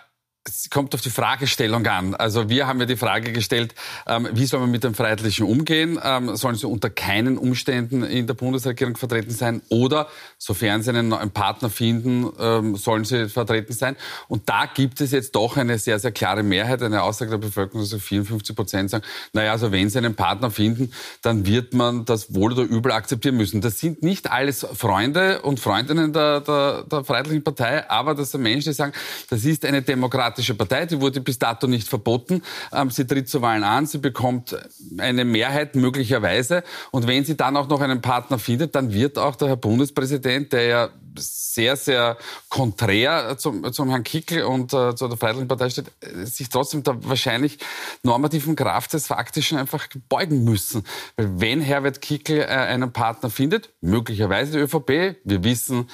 es 0.46 0.70
kommt 0.70 0.94
auf 0.94 1.02
die 1.02 1.10
Fragestellung 1.10 1.86
an. 1.86 2.14
Also 2.14 2.48
wir 2.48 2.66
haben 2.66 2.80
ja 2.80 2.86
die 2.86 2.96
Frage 2.96 3.32
gestellt, 3.32 3.74
ähm, 4.06 4.26
wie 4.32 4.46
soll 4.46 4.60
man 4.60 4.70
mit 4.70 4.84
dem 4.84 4.94
Freiheitlichen 4.94 5.44
umgehen? 5.44 5.98
Ähm, 6.02 6.34
sollen 6.34 6.54
sie 6.54 6.66
unter 6.66 6.88
keinen 6.88 7.36
Umständen 7.36 8.02
in 8.02 8.26
der 8.26 8.34
Bundesregierung 8.34 8.96
vertreten 8.96 9.32
sein? 9.32 9.60
Oder, 9.68 10.08
sofern 10.38 10.82
sie 10.82 10.90
einen 10.90 11.08
neuen 11.08 11.30
Partner 11.30 11.68
finden, 11.68 12.30
ähm, 12.38 12.76
sollen 12.76 13.04
sie 13.04 13.28
vertreten 13.28 13.74
sein? 13.74 13.96
Und 14.28 14.48
da 14.48 14.64
gibt 14.64 15.02
es 15.02 15.12
jetzt 15.12 15.34
doch 15.34 15.58
eine 15.58 15.78
sehr, 15.78 15.98
sehr 15.98 16.12
klare 16.12 16.42
Mehrheit, 16.42 16.82
eine 16.82 17.02
Aussage 17.02 17.32
der 17.32 17.38
Bevölkerung, 17.38 17.82
also 17.82 17.98
54 17.98 18.56
Prozent 18.56 18.90
sagen, 18.90 19.04
naja, 19.34 19.52
also 19.52 19.72
wenn 19.72 19.90
sie 19.90 19.98
einen 19.98 20.14
Partner 20.14 20.50
finden, 20.50 20.90
dann 21.20 21.44
wird 21.44 21.74
man 21.74 22.06
das 22.06 22.34
wohl 22.34 22.52
oder 22.52 22.62
übel 22.62 22.92
akzeptieren 22.92 23.36
müssen. 23.36 23.60
Das 23.60 23.78
sind 23.78 24.02
nicht 24.02 24.30
alles 24.30 24.66
Freunde 24.72 25.42
und 25.42 25.60
Freundinnen 25.60 26.14
der, 26.14 26.40
der, 26.40 26.84
der 26.84 27.04
Freiheitlichen 27.04 27.44
Partei, 27.44 27.88
aber 27.90 28.14
das 28.14 28.30
sind 28.30 28.40
Menschen, 28.40 28.70
die 28.70 28.74
sagen, 28.74 28.94
das 29.28 29.44
ist 29.44 29.66
eine 29.66 29.82
demokratische 29.82 30.29
Demokratische 30.30 30.54
Partei, 30.54 30.86
die 30.86 31.00
wurde 31.00 31.20
bis 31.20 31.38
dato 31.38 31.66
nicht 31.66 31.88
verboten. 31.88 32.42
Ähm, 32.72 32.90
sie 32.90 33.06
tritt 33.06 33.28
zu 33.28 33.42
Wahlen 33.42 33.64
an, 33.64 33.86
sie 33.86 33.98
bekommt 33.98 34.56
eine 34.98 35.24
Mehrheit 35.24 35.74
möglicherweise. 35.74 36.62
Und 36.92 37.06
wenn 37.06 37.24
sie 37.24 37.36
dann 37.36 37.56
auch 37.56 37.68
noch 37.68 37.80
einen 37.80 38.00
Partner 38.00 38.38
findet, 38.38 38.74
dann 38.74 38.92
wird 38.92 39.18
auch 39.18 39.34
der 39.36 39.48
Herr 39.48 39.56
Bundespräsident, 39.56 40.52
der 40.52 40.62
ja 40.66 40.88
sehr, 41.18 41.74
sehr 41.76 42.16
konträr 42.48 43.36
zum, 43.36 43.72
zum 43.72 43.90
Herrn 43.90 44.04
Kickel 44.04 44.44
und 44.44 44.72
äh, 44.72 44.94
zu 44.94 45.08
der 45.08 45.16
Freiheitlichen 45.16 45.48
Partei 45.48 45.68
steht, 45.68 45.90
äh, 46.00 46.24
sich 46.24 46.48
trotzdem 46.48 46.84
der 46.84 47.04
wahrscheinlich 47.04 47.58
normativen 48.04 48.54
Kraft 48.54 48.92
des 48.92 49.08
Faktischen 49.08 49.58
einfach 49.58 49.88
beugen 50.08 50.44
müssen. 50.44 50.84
Weil 51.16 51.40
wenn 51.40 51.60
Herbert 51.60 52.00
Kickel 52.00 52.40
äh, 52.40 52.44
einen 52.44 52.92
Partner 52.92 53.30
findet, 53.30 53.70
möglicherweise 53.80 54.52
die 54.52 54.58
ÖVP, 54.58 55.16
wir 55.24 55.44
wissen, 55.44 55.88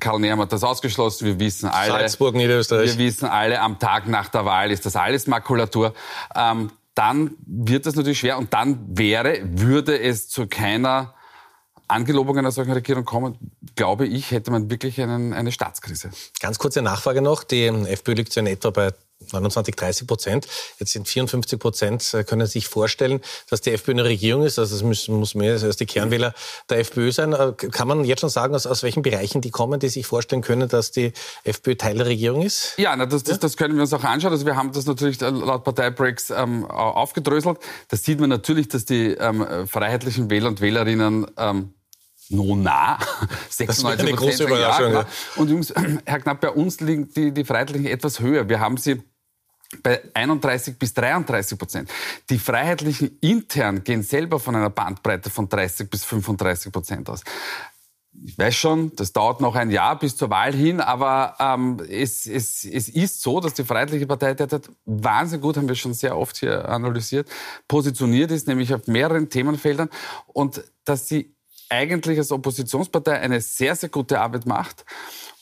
Karl 0.00 0.18
Nehammer 0.18 0.44
hat 0.44 0.52
das 0.52 0.64
ausgeschlossen. 0.64 1.26
Wir 1.26 1.38
wissen 1.38 1.68
alle. 1.68 1.92
Salzburg, 1.92 2.34
Niederösterreich. 2.34 2.96
Wir 2.96 3.06
wissen 3.06 3.26
alle, 3.26 3.60
am 3.60 3.78
Tag 3.78 4.08
nach 4.08 4.28
der 4.28 4.44
Wahl 4.44 4.70
ist 4.70 4.86
das 4.86 4.96
alles 4.96 5.26
Makulatur. 5.26 5.92
Ähm, 6.34 6.70
dann 6.94 7.32
wird 7.44 7.86
das 7.86 7.94
natürlich 7.96 8.20
schwer 8.20 8.38
und 8.38 8.54
dann 8.54 8.78
wäre, 8.96 9.40
würde 9.42 9.98
es 10.00 10.28
zu 10.28 10.46
keiner 10.46 11.14
Angelobung 11.86 12.38
einer 12.38 12.50
solchen 12.50 12.72
Regierung 12.72 13.04
kommen, 13.04 13.36
glaube 13.76 14.06
ich, 14.06 14.30
hätte 14.30 14.50
man 14.50 14.70
wirklich 14.70 15.00
einen, 15.00 15.34
eine 15.34 15.52
Staatskrise. 15.52 16.10
Ganz 16.40 16.58
kurze 16.58 16.80
Nachfrage 16.80 17.20
noch. 17.20 17.44
Die 17.44 17.66
FPÖ 17.66 18.12
liegt 18.14 18.32
so 18.32 18.40
in 18.40 18.46
etwa 18.46 18.70
bei 18.70 18.92
29, 19.32 19.74
30 19.74 20.06
Prozent. 20.06 20.46
Jetzt 20.78 20.92
sind 20.92 21.08
54 21.08 21.58
Prozent, 21.58 22.14
äh, 22.14 22.24
können 22.24 22.46
sich 22.46 22.68
vorstellen, 22.68 23.20
dass 23.50 23.60
die 23.60 23.72
FPÖ 23.72 23.92
eine 23.92 24.04
Regierung 24.04 24.44
ist. 24.44 24.58
Also 24.58 24.76
es 24.76 24.82
muss, 24.82 25.08
muss 25.08 25.34
mehr 25.34 25.52
als 25.54 25.76
die 25.76 25.86
Kernwähler 25.86 26.34
der 26.68 26.78
FPÖ 26.78 27.12
sein. 27.12 27.32
Äh, 27.32 27.52
kann 27.52 27.88
man 27.88 28.04
jetzt 28.04 28.20
schon 28.20 28.30
sagen, 28.30 28.54
aus, 28.54 28.66
aus 28.66 28.82
welchen 28.82 29.02
Bereichen 29.02 29.40
die 29.40 29.50
kommen, 29.50 29.80
die 29.80 29.88
sich 29.88 30.06
vorstellen 30.06 30.42
können, 30.42 30.68
dass 30.68 30.90
die 30.90 31.12
FPÖ 31.44 31.76
Teil 31.76 31.96
der 31.96 32.06
Regierung 32.06 32.42
ist? 32.42 32.74
Ja, 32.76 32.94
na, 32.96 33.06
das, 33.06 33.22
das, 33.24 33.38
das 33.38 33.56
können 33.56 33.74
wir 33.74 33.82
uns 33.82 33.92
auch 33.92 34.04
anschauen. 34.04 34.32
Also 34.32 34.46
wir 34.46 34.56
haben 34.56 34.72
das 34.72 34.86
natürlich 34.86 35.20
laut 35.20 35.64
Parteibreaks 35.64 36.30
ähm, 36.30 36.64
aufgedröselt. 36.64 37.58
Da 37.88 37.96
sieht 37.96 38.20
man 38.20 38.30
natürlich, 38.30 38.68
dass 38.68 38.84
die 38.84 39.12
ähm, 39.12 39.66
freiheitlichen 39.66 40.30
Wähler 40.30 40.48
und 40.48 40.60
Wählerinnen 40.60 41.26
ähm, 41.36 41.74
no 42.30 42.56
nah. 42.56 42.98
96 43.48 43.58
das 43.58 43.78
ist 43.78 43.84
eine 43.84 44.12
große 44.12 44.44
Überraschung. 44.44 44.92
Ja, 44.92 45.06
und 45.36 45.50
Jungs, 45.50 45.72
Herr 46.04 46.20
Knapp, 46.20 46.40
bei 46.40 46.50
uns 46.50 46.80
liegen 46.80 47.12
die, 47.14 47.32
die 47.32 47.44
Freiheitlichen 47.44 47.86
etwas 47.86 48.20
höher. 48.20 48.48
Wir 48.48 48.60
haben 48.60 48.76
sie 48.76 49.02
bei 49.82 50.00
31 50.14 50.78
bis 50.78 50.94
33 50.94 51.58
Prozent. 51.58 51.90
Die 52.30 52.38
Freiheitlichen 52.38 53.18
intern 53.20 53.84
gehen 53.84 54.02
selber 54.02 54.40
von 54.40 54.56
einer 54.56 54.70
Bandbreite 54.70 55.30
von 55.30 55.48
30 55.48 55.90
bis 55.90 56.04
35 56.04 56.72
Prozent 56.72 57.08
aus. 57.08 57.22
Ich 58.24 58.38
weiß 58.38 58.54
schon, 58.54 58.94
das 58.94 59.12
dauert 59.12 59.40
noch 59.40 59.56
ein 59.56 59.70
Jahr 59.70 59.98
bis 59.98 60.16
zur 60.16 60.30
Wahl 60.30 60.54
hin, 60.54 60.80
aber 60.80 61.34
ähm, 61.40 61.80
es, 61.90 62.26
es, 62.26 62.64
es 62.64 62.88
ist 62.88 63.20
so, 63.20 63.40
dass 63.40 63.54
die 63.54 63.64
Freiheitliche 63.64 64.06
Partei 64.06 64.34
derzeit 64.34 64.70
wahnsinnig 64.84 65.42
gut, 65.42 65.56
haben 65.56 65.68
wir 65.68 65.74
schon 65.74 65.94
sehr 65.94 66.16
oft 66.16 66.36
hier 66.36 66.68
analysiert, 66.68 67.28
positioniert 67.66 68.30
ist, 68.30 68.46
nämlich 68.46 68.72
auf 68.72 68.86
mehreren 68.86 69.28
Themenfeldern 69.30 69.88
und 70.28 70.62
dass 70.84 71.08
sie 71.08 71.34
eigentlich 71.68 72.18
als 72.18 72.30
Oppositionspartei 72.30 73.18
eine 73.18 73.40
sehr, 73.40 73.74
sehr 73.74 73.88
gute 73.88 74.20
Arbeit 74.20 74.46
macht 74.46 74.84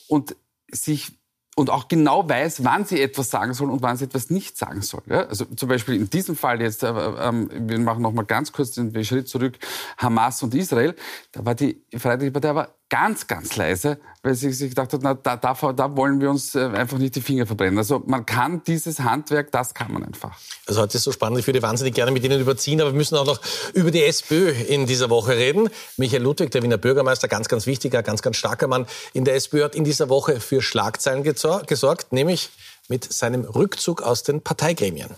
und 0.07 0.35
sich 0.71 1.11
und 1.55 1.69
auch 1.69 1.87
genau 1.87 2.27
weiß, 2.27 2.63
wann 2.63 2.85
sie 2.85 3.01
etwas 3.01 3.29
sagen 3.29 3.53
soll 3.53 3.69
und 3.69 3.81
wann 3.81 3.97
sie 3.97 4.05
etwas 4.05 4.29
nicht 4.29 4.57
sagen 4.57 4.81
soll. 4.81 5.03
Ja? 5.07 5.25
Also 5.27 5.45
zum 5.45 5.69
Beispiel 5.69 5.95
in 5.95 6.09
diesem 6.09 6.35
Fall 6.35 6.61
jetzt, 6.61 6.83
äh, 6.83 6.87
äh, 6.87 7.31
wir 7.31 7.79
machen 7.79 8.01
noch 8.01 8.13
mal 8.13 8.25
ganz 8.25 8.51
kurz 8.51 8.71
den 8.71 9.05
Schritt 9.05 9.27
zurück, 9.27 9.59
Hamas 9.97 10.41
und 10.41 10.55
Israel, 10.55 10.95
da 11.31 11.45
war 11.45 11.55
die 11.55 11.83
Freiheitliche 11.95 12.31
Partei 12.31 12.49
aber 12.49 12.75
ganz, 12.93 13.25
ganz 13.25 13.55
leise, 13.55 13.97
weil 14.21 14.35
sie 14.35 14.51
sich 14.53 14.69
gedacht 14.69 14.93
hat, 14.93 15.01
na, 15.01 15.15
da, 15.15 15.35
da, 15.35 15.53
da 15.73 15.97
wollen 15.97 16.21
wir 16.21 16.29
uns 16.29 16.53
äh, 16.53 16.59
einfach 16.59 16.99
nicht 16.99 17.15
die 17.15 17.21
Finger 17.21 17.47
verbrennen. 17.47 17.79
Also 17.79 18.03
man 18.05 18.23
kann 18.23 18.61
dieses 18.67 18.99
Handwerk, 18.99 19.51
das 19.51 19.73
kann 19.73 19.91
man 19.91 20.05
einfach. 20.05 20.37
Also 20.67 20.79
heute 20.79 20.97
ist 20.97 21.03
so 21.03 21.11
spannend, 21.11 21.39
ich 21.39 21.47
würde 21.47 21.63
wahnsinnig 21.63 21.95
gerne 21.95 22.11
mit 22.11 22.23
Ihnen 22.23 22.39
überziehen, 22.39 22.79
aber 22.81 22.91
wir 22.91 22.97
müssen 22.97 23.15
auch 23.15 23.25
noch 23.25 23.41
über 23.73 23.89
die 23.89 24.03
SPÖ 24.03 24.51
in 24.51 24.85
dieser 24.85 25.09
Woche 25.09 25.35
reden. 25.35 25.71
Michael 25.97 26.21
Ludwig, 26.21 26.51
der 26.51 26.61
Wiener 26.61 26.77
Bürgermeister, 26.77 27.27
ganz, 27.27 27.47
ganz 27.47 27.65
wichtiger, 27.65 28.03
ganz, 28.03 28.21
ganz 28.21 28.37
starker 28.37 28.67
Mann 28.67 28.85
in 29.13 29.25
der 29.25 29.33
SPÖ, 29.33 29.63
hat 29.63 29.73
in 29.73 29.85
dieser 29.85 30.09
Woche 30.09 30.39
für 30.39 30.61
Schlagzeilen 30.61 31.23
gesorgt, 31.23 32.13
nämlich 32.13 32.51
mit 32.89 33.11
seinem 33.11 33.41
Rückzug 33.41 34.03
aus 34.03 34.21
den 34.21 34.41
Parteigremien. 34.41 35.09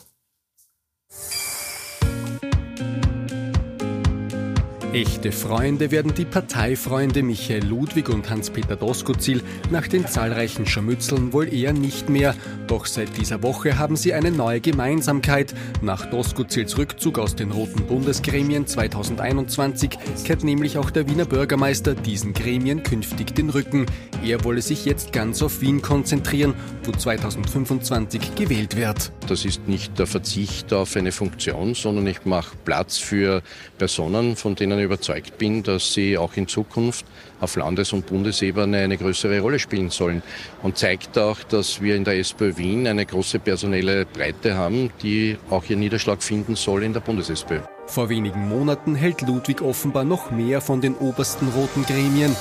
Echte 4.95 5.33
Freunde 5.33 5.91
werden 5.91 6.13
die 6.13 6.23
Parteifreunde 6.23 7.21
Michael 7.21 7.65
Ludwig 7.65 8.07
und 8.07 8.29
Hans-Peter 8.29 8.77
Doskozil 8.77 9.41
nach 9.69 9.89
den 9.89 10.07
zahlreichen 10.07 10.65
Scharmützeln 10.65 11.33
wohl 11.33 11.53
eher 11.53 11.73
nicht 11.73 12.07
mehr. 12.07 12.33
Doch 12.67 12.85
seit 12.85 13.17
dieser 13.17 13.43
Woche 13.43 13.77
haben 13.77 13.97
sie 13.97 14.13
eine 14.13 14.31
neue 14.31 14.61
Gemeinsamkeit. 14.61 15.53
Nach 15.81 16.09
Doskozils 16.09 16.77
Rückzug 16.77 17.19
aus 17.19 17.35
den 17.35 17.51
Roten 17.51 17.85
Bundesgremien 17.87 18.67
2021 18.67 19.97
kehrt 20.23 20.45
nämlich 20.45 20.77
auch 20.77 20.91
der 20.91 21.09
Wiener 21.09 21.25
Bürgermeister 21.25 21.93
diesen 21.93 22.31
Gremien 22.31 22.81
künftig 22.81 23.35
den 23.35 23.49
Rücken. 23.49 23.87
Er 24.23 24.45
wolle 24.45 24.61
sich 24.61 24.85
jetzt 24.85 25.11
ganz 25.11 25.43
auf 25.43 25.59
Wien 25.59 25.81
konzentrieren, 25.81 26.53
wo 26.85 26.93
2025 26.93 28.35
gewählt 28.35 28.77
wird. 28.77 29.11
Das 29.27 29.43
ist 29.43 29.67
nicht 29.67 29.99
der 29.99 30.07
Verzicht 30.07 30.71
auf 30.71 30.95
eine 30.95 31.11
Funktion, 31.11 31.75
sondern 31.75 32.07
ich 32.07 32.23
mache 32.23 32.55
Platz 32.63 32.97
für 32.97 33.43
Personen, 33.77 34.37
von 34.37 34.55
denen 34.55 34.84
überzeugt 34.85 35.37
bin, 35.37 35.63
dass 35.63 35.93
sie 35.93 36.17
auch 36.17 36.35
in 36.35 36.47
Zukunft 36.47 37.05
auf 37.41 37.55
Landes- 37.55 37.93
und 37.93 38.05
Bundesebene 38.05 38.77
eine 38.77 38.97
größere 38.97 39.39
Rolle 39.39 39.59
spielen 39.59 39.89
sollen. 39.89 40.23
Und 40.63 40.77
zeigt 40.77 41.17
auch, 41.17 41.39
dass 41.43 41.81
wir 41.81 41.95
in 41.95 42.03
der 42.03 42.17
SPÖ 42.17 42.57
Wien 42.57 42.87
eine 42.87 43.05
große 43.05 43.39
personelle 43.39 44.05
Breite 44.05 44.55
haben, 44.55 44.91
die 45.03 45.37
auch 45.49 45.65
ihren 45.69 45.79
Niederschlag 45.79 46.23
finden 46.23 46.55
soll 46.55 46.83
in 46.83 46.93
der 46.93 47.01
Bundes-SPÖ. 47.01 47.59
Vor 47.87 48.09
wenigen 48.09 48.47
Monaten 48.47 48.95
hält 48.95 49.21
Ludwig 49.21 49.61
offenbar 49.61 50.03
noch 50.03 50.31
mehr 50.31 50.61
von 50.61 50.81
den 50.81 50.95
obersten 50.95 51.49
roten 51.49 51.85
Gremien. 51.85 52.35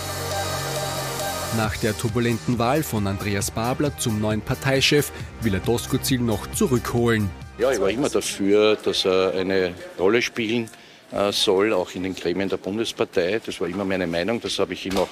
Nach 1.57 1.76
der 1.76 1.96
turbulenten 1.96 2.59
Wahl 2.59 2.83
von 2.83 3.07
Andreas 3.07 3.50
Babler 3.50 3.96
zum 3.98 4.20
neuen 4.20 4.40
Parteichef 4.40 5.12
will 5.40 5.54
er 5.54 5.61
Doskozil 5.61 6.20
noch 6.20 6.50
zurückholen. 6.52 7.30
Ja, 7.59 7.70
ich 7.70 7.80
war 7.80 7.90
immer 7.90 8.09
dafür, 8.09 8.76
dass 8.76 9.04
er 9.04 9.35
eine 9.35 9.74
Rolle 9.96 10.20
spielen 10.20 10.68
soll, 11.31 11.73
auch 11.73 11.95
in 11.95 12.03
den 12.03 12.14
Gremien 12.14 12.49
der 12.49 12.57
Bundespartei. 12.57 13.40
Das 13.45 13.61
war 13.61 13.69
immer 13.69 13.85
meine 13.85 14.07
Meinung, 14.07 14.40
das 14.40 14.59
habe 14.59 14.73
ich 14.73 14.87
ihm 14.87 14.97
auch 14.97 15.09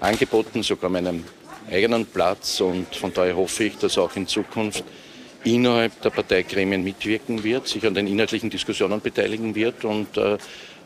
angeboten, 0.00 0.62
sogar 0.62 0.90
meinem 0.90 1.24
eigenen 1.70 2.06
Platz. 2.06 2.60
Und 2.60 2.94
von 2.94 3.12
daher 3.12 3.36
hoffe 3.36 3.64
ich, 3.64 3.76
dass 3.76 3.96
er 3.96 4.04
auch 4.04 4.16
in 4.16 4.26
Zukunft 4.26 4.84
innerhalb 5.44 6.00
der 6.02 6.10
Parteigremien 6.10 6.84
mitwirken 6.84 7.42
wird, 7.42 7.68
sich 7.68 7.86
an 7.86 7.94
den 7.94 8.06
inhaltlichen 8.06 8.50
Diskussionen 8.50 9.00
beteiligen 9.00 9.54
wird 9.54 9.84
und 9.84 10.16
äh, 10.16 10.36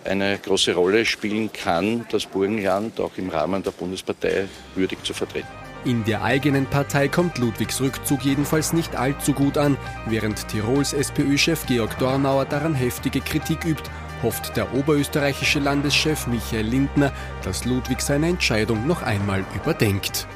eine 0.05 0.39
große 0.39 0.75
Rolle 0.75 1.05
spielen 1.05 1.51
kann, 1.53 2.07
das 2.11 2.27
Burgenland 2.27 3.01
auch 3.01 3.13
im 3.17 3.31
Rahmen 3.31 3.63
der 3.63 3.71
Bundespartei 3.71 4.47
würdig 4.75 5.03
zu 5.03 5.15
vertreten. 5.15 5.49
In 5.85 6.03
der 6.05 6.23
eigenen 6.23 6.65
Partei 6.65 7.09
kommt 7.09 7.37
Ludwigs 7.37 7.81
Rückzug 7.81 8.25
jedenfalls 8.25 8.73
nicht 8.73 8.97
allzu 8.97 9.35
gut 9.35 9.59
an. 9.59 9.77
Während 10.07 10.49
Tirols 10.49 10.95
SPÖ-Chef 10.95 11.67
Georg 11.67 11.99
Dornauer 11.99 12.47
daran 12.47 12.75
heftige 12.75 13.21
Kritik 13.21 13.67
übt, 13.67 13.91
hofft 14.25 14.57
der 14.57 14.75
oberösterreichische 14.75 15.61
Landeschef 15.61 16.27
Michael 16.27 16.67
Lindner, 16.67 17.13
dass 17.45 17.65
Ludwig 17.65 18.01
seine 18.01 18.29
Entscheidung 18.29 18.87
noch 18.87 19.03
einmal 19.03 19.45
überdenkt. 19.55 20.27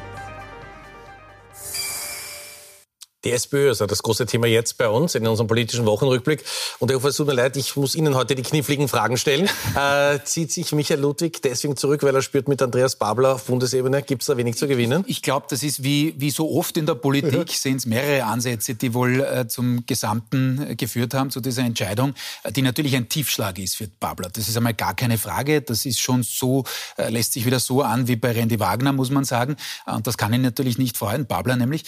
Die 3.24 3.33
SPÖ, 3.33 3.68
also 3.68 3.87
das 3.87 4.02
große 4.02 4.26
Thema 4.26 4.46
jetzt 4.46 4.78
bei 4.78 4.88
uns 4.88 5.14
in 5.14 5.26
unserem 5.26 5.48
politischen 5.48 5.87
Wochenrückblick. 5.87 6.44
Und 6.78 6.90
Herr 6.90 6.98
Hofer, 6.98 7.09
es 7.09 7.16
tut 7.16 7.26
mir 7.26 7.35
leid, 7.35 7.57
ich 7.57 7.74
muss 7.74 7.94
Ihnen 7.96 8.14
heute 8.14 8.35
die 8.35 8.42
kniffligen 8.42 8.88
Fragen 8.88 9.16
stellen. 9.16 9.48
Äh, 9.78 10.24
zieht 10.24 10.50
sich 10.50 10.72
Michael 10.72 11.00
Ludwig 11.00 11.42
deswegen 11.42 11.76
zurück, 11.76 12.02
weil 12.02 12.14
er 12.14 12.22
spürt 12.22 12.48
mit 12.48 12.61
Andreas 12.62 12.96
Babler 12.96 13.35
auf 13.35 13.44
Bundesebene, 13.44 14.02
gibt 14.02 14.22
es 14.22 14.26
da 14.26 14.37
wenig 14.37 14.57
zu 14.57 14.66
gewinnen? 14.66 15.04
Ich, 15.07 15.18
ich 15.18 15.22
glaube, 15.22 15.46
das 15.50 15.62
ist 15.62 15.83
wie, 15.83 16.14
wie 16.16 16.31
so 16.31 16.50
oft 16.57 16.76
in 16.76 16.87
der 16.87 16.94
Politik, 16.94 17.50
sind 17.50 17.76
es 17.76 17.87
mehrere 17.87 18.24
Ansätze, 18.24 18.74
die 18.74 18.94
wohl 18.94 19.20
äh, 19.20 19.46
zum 19.46 19.85
Gesamten 19.87 20.70
äh, 20.70 20.76
geführt 20.76 21.14
haben, 21.14 21.31
zu 21.31 21.40
dieser 21.40 21.62
Entscheidung, 21.62 22.14
äh, 22.44 22.52
die 22.52 22.62
natürlich 22.62 22.96
ein 22.96 23.09
Tiefschlag 23.09 23.59
ist 23.59 23.76
für 23.76 23.88
Babler. 24.00 24.31
Das 24.33 24.48
ist 24.48 24.57
einmal 24.57 24.74
gar 24.74 24.94
keine 24.94 25.18
Frage. 25.18 25.61
Das 25.61 25.85
ist 25.87 26.00
schon 26.00 26.22
so, 26.22 26.64
äh, 26.96 27.09
lässt 27.11 27.35
sich 27.35 27.44
wieder 27.44 27.61
so 27.61 27.83
an 27.83 28.09
wie 28.09 28.16
bei 28.16 28.33
Randy 28.33 28.59
Wagner, 28.59 28.92
muss 28.92 29.11
man 29.11 29.24
sagen. 29.24 29.57
Und 29.87 30.07
das 30.07 30.16
kann 30.16 30.33
ihn 30.33 30.42
natürlich 30.42 30.78
nicht 30.78 30.96
freuen, 30.96 31.26
Babler 31.26 31.57
nämlich. 31.57 31.85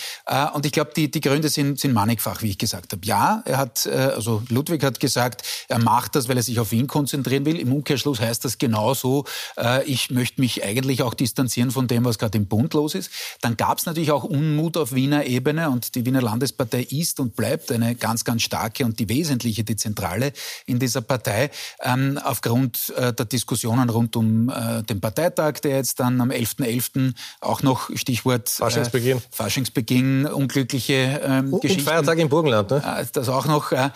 Und 0.55 0.67
ich 0.67 0.73
glaube, 0.73 0.91
die, 0.95 1.11
die 1.11 1.20
Gründe 1.21 1.49
sind, 1.49 1.79
sind 1.79 1.93
mannigfach, 1.93 2.43
wie 2.43 2.51
ich 2.51 2.59
gesagt 2.59 2.93
habe. 2.93 3.05
Ja, 3.05 3.43
er 3.45 3.59
hat, 3.59 3.87
äh, 3.87 3.91
also 3.91 4.43
Ludwig 4.49 4.83
hat 4.83 5.01
gesagt, 5.01 5.43
er 5.69 5.79
macht 5.79 6.15
das, 6.15 6.29
weil 6.29 6.37
er 6.37 6.43
sich 6.43 6.61
auf 6.61 6.73
ihn 6.73 6.87
konzentrieren 6.87 7.45
will. 7.47 7.59
Im 7.59 7.73
Umkehrschluss 7.73 8.21
heißt 8.21 8.45
das 8.45 8.59
genauso, 8.59 9.25
äh, 9.57 9.85
ich 9.85 10.11
möchte 10.11 10.41
mich 10.41 10.65
eigentlich 10.65 11.03
auch 11.03 11.15
distanzieren 11.15 11.71
von 11.71 11.87
dem, 11.87 12.05
was 12.05 12.19
gerade 12.19 12.39
im 12.39 12.47
Bund 12.47 12.75
los 12.75 12.95
ist. 12.95 13.11
Dann 13.41 13.57
gab 13.57 13.79
es 13.79 13.87
natürlich 13.87 14.11
auch 14.11 14.25
Unmut 14.25 14.77
auf 14.77 14.95
Wiener 14.95 15.25
Ebene 15.27 15.71
und 15.71 15.95
die 15.95 16.07
Wiener 16.07 16.23
Landespartei 16.23 16.83
ist 16.83 17.21
und 17.21 17.37
bleibt 17.37 17.73
eine 17.73 17.95
ganz, 17.95 18.25
ganz 18.25 18.43
starke 18.43 18.85
und 18.85 18.99
die 18.99 19.09
wesentliche, 19.09 19.65
die 19.65 19.77
zentrale 19.77 20.33
in 20.67 20.79
dieser 20.79 21.01
Partei, 21.01 21.51
ähm, 21.83 22.19
aufgrund 22.23 22.93
äh, 22.97 23.13
der 23.13 23.27
Diskussionen 23.27 23.89
rund 23.89 24.17
um 24.17 24.53
den 24.89 25.01
Parteitag, 25.01 25.61
der 25.61 25.77
jetzt 25.77 26.01
dann 26.01 26.21
am 26.21 26.31
11.11. 26.31 26.81
.11. 26.81 27.15
auch 27.41 27.63
noch 27.63 27.91
Stichwort 27.95 28.49
Faschingsbeginn, 28.49 29.21
Faschingsbeginn 29.31 30.27
unglückliche 30.27 31.10
ähm, 31.23 31.53
und 31.53 31.63
Geschichten. 31.63 31.85
Feiertag 31.85 32.19
im 32.19 32.29
Burgenland, 32.29 32.71
ne? 32.71 32.83
Äh, 32.85 33.07
das 33.13 33.29
auch 33.29 33.47
noch. 33.47 33.73
Äh, 33.73 33.91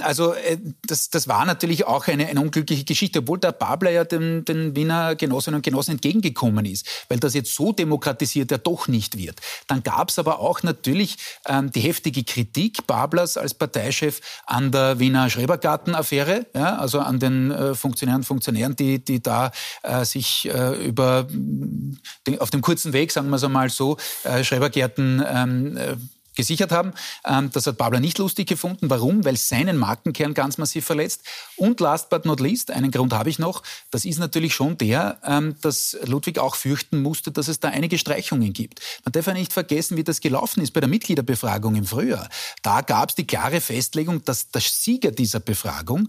also 0.00 0.32
äh, 0.34 0.58
das, 0.86 1.10
das 1.10 1.28
war 1.28 1.44
natürlich 1.44 1.86
auch 1.86 2.06
eine, 2.06 2.26
eine 2.26 2.40
unglückliche 2.40 2.84
Geschichte, 2.84 3.20
obwohl 3.20 3.38
der 3.38 3.52
Babler 3.52 3.90
ja 3.90 4.04
den, 4.04 4.44
den 4.44 4.76
Wiener 4.76 5.14
Genossinnen 5.16 5.56
und 5.56 5.62
Genossen 5.62 5.92
entgegengekommen 5.92 6.64
ist, 6.64 6.86
weil 7.08 7.18
das 7.18 7.34
jetzt 7.34 7.54
so 7.54 7.72
demokratisiert 7.72 8.50
ja 8.50 8.58
doch 8.58 8.88
nicht 8.88 9.18
wird. 9.18 9.40
Dann 9.66 9.82
gab 9.82 10.10
es 10.10 10.18
aber 10.18 10.40
auch 10.40 10.62
natürlich 10.62 11.16
ähm, 11.48 11.70
die 11.70 11.80
heftige 11.80 12.24
Kritik 12.24 12.86
Bablers 12.86 13.36
als 13.36 13.54
Parteichef 13.54 14.20
an 14.46 14.70
der 14.72 14.98
Wiener 14.98 15.30
Schrebergarten-Affäre, 15.30 16.46
ja, 16.54 16.76
also 16.76 17.00
an 17.00 17.18
den 17.18 17.50
äh, 17.50 17.74
Funktionären 17.74 18.20
und 18.20 18.26
Funktionären, 18.26 18.76
die, 18.76 19.04
die 19.04 19.22
da 19.22 19.52
äh, 19.82 20.04
sich 20.04 20.48
äh, 20.48 20.86
über 20.86 21.26
den, 22.26 22.40
auf 22.40 22.50
dem 22.50 22.60
kurzen 22.60 22.92
Weg, 22.92 23.12
sagen 23.12 23.28
wir 23.30 23.36
es 23.36 23.44
einmal 23.44 23.70
so, 23.70 23.96
äh, 24.24 24.44
Schrebergärten 24.44 25.24
ähm, 25.26 25.78
gesichert 26.34 26.72
haben. 26.72 26.92
Ähm, 27.24 27.50
das 27.52 27.66
hat 27.66 27.78
Babler 27.78 28.00
nicht 28.00 28.18
lustig 28.18 28.48
gefunden. 28.48 28.90
Warum? 28.90 29.24
Weil 29.24 29.36
seinen 29.36 29.76
Markenkern 29.76 30.34
ganz 30.34 30.58
massiv 30.58 30.84
verletzt. 30.84 31.22
Und 31.56 31.80
last 31.80 32.10
but 32.10 32.24
not 32.24 32.40
least, 32.40 32.70
einen 32.70 32.90
Grund 32.90 33.12
habe 33.12 33.30
ich 33.30 33.38
noch, 33.38 33.62
das 33.90 34.04
ist 34.04 34.18
natürlich 34.18 34.54
schon 34.54 34.76
der, 34.78 35.18
ähm, 35.24 35.56
dass 35.60 35.96
Ludwig 36.04 36.38
auch 36.38 36.54
fürchten 36.54 37.02
musste, 37.02 37.30
dass 37.32 37.48
es 37.48 37.60
da 37.60 37.68
einige 37.68 37.98
Streichungen 37.98 38.52
gibt. 38.52 38.80
Man 39.04 39.12
darf 39.12 39.26
ja 39.26 39.34
nicht 39.34 39.52
vergessen, 39.52 39.96
wie 39.96 40.04
das 40.04 40.20
gelaufen 40.20 40.62
ist 40.62 40.72
bei 40.72 40.80
der 40.80 40.88
Mitgliederbefragung 40.88 41.76
im 41.76 41.84
Frühjahr. 41.84 42.28
Da 42.62 42.80
gab 42.80 43.10
es 43.10 43.14
die 43.14 43.26
klare 43.26 43.60
Festlegung, 43.60 44.24
dass 44.24 44.48
der 44.48 44.60
Sieger 44.60 45.10
dieser 45.10 45.40
Befragung 45.40 46.08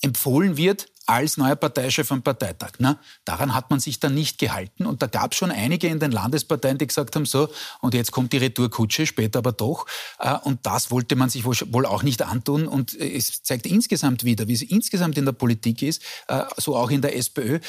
empfohlen 0.00 0.56
wird, 0.56 0.86
als 1.06 1.36
neuer 1.36 1.56
Parteichef 1.56 2.10
am 2.10 2.22
Parteitag. 2.22 2.72
Na, 2.78 2.98
daran 3.24 3.54
hat 3.54 3.70
man 3.70 3.80
sich 3.80 4.00
dann 4.00 4.14
nicht 4.14 4.38
gehalten. 4.38 4.86
Und 4.86 5.02
da 5.02 5.06
gab 5.06 5.32
es 5.32 5.38
schon 5.38 5.50
einige 5.50 5.86
in 5.88 6.00
den 6.00 6.10
Landesparteien, 6.10 6.78
die 6.78 6.86
gesagt 6.86 7.14
haben, 7.14 7.26
so, 7.26 7.48
und 7.80 7.94
jetzt 7.94 8.10
kommt 8.12 8.32
die 8.32 8.38
Retourkutsche, 8.38 9.06
später 9.06 9.40
aber 9.40 9.52
doch. 9.52 9.86
Äh, 10.18 10.36
und 10.44 10.64
das 10.64 10.90
wollte 10.90 11.16
man 11.16 11.28
sich 11.28 11.44
wohl 11.44 11.86
auch 11.86 12.02
nicht 12.02 12.22
antun. 12.22 12.66
Und 12.66 12.98
äh, 12.98 13.16
es 13.16 13.42
zeigt 13.42 13.66
insgesamt 13.66 14.24
wieder, 14.24 14.48
wie 14.48 14.54
es 14.54 14.62
insgesamt 14.62 15.18
in 15.18 15.26
der 15.26 15.32
Politik 15.32 15.82
ist, 15.82 16.02
äh, 16.28 16.42
so 16.56 16.76
auch 16.76 16.90
in 16.90 17.02
der 17.02 17.16
SPÖ, 17.16 17.60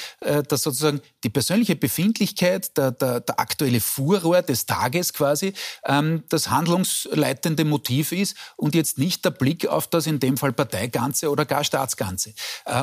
dass 0.47 0.63
sozusagen 0.63 1.01
die 1.23 1.29
persönliche 1.29 1.75
Befindlichkeit, 1.75 2.75
der, 2.77 2.91
der, 2.91 3.19
der 3.19 3.39
aktuelle 3.39 3.81
Furor 3.81 4.41
des 4.41 4.65
Tages 4.65 5.13
quasi, 5.13 5.53
ähm, 5.85 6.23
das 6.29 6.49
handlungsleitende 6.49 7.65
Motiv 7.65 8.11
ist 8.11 8.35
und 8.55 8.75
jetzt 8.75 8.97
nicht 8.97 9.25
der 9.25 9.31
Blick 9.31 9.67
auf 9.67 9.87
das 9.87 10.07
in 10.07 10.19
dem 10.19 10.37
Fall 10.37 10.53
Parteiganze 10.53 11.29
oder 11.29 11.45
gar 11.45 11.63
Staatsganze. 11.63 12.33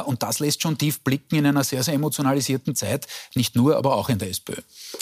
Und 0.06 0.22
das 0.22 0.41
lässt 0.42 0.62
schon 0.62 0.76
tief 0.76 1.00
blicken 1.00 1.36
in 1.36 1.46
einer 1.46 1.64
sehr, 1.64 1.82
sehr 1.82 1.94
emotionalisierten 1.94 2.74
Zeit. 2.76 3.06
Nicht 3.34 3.56
nur, 3.56 3.76
aber 3.76 3.96
auch 3.96 4.08
in 4.08 4.18
der 4.18 4.28
SPÖ. 4.28 4.54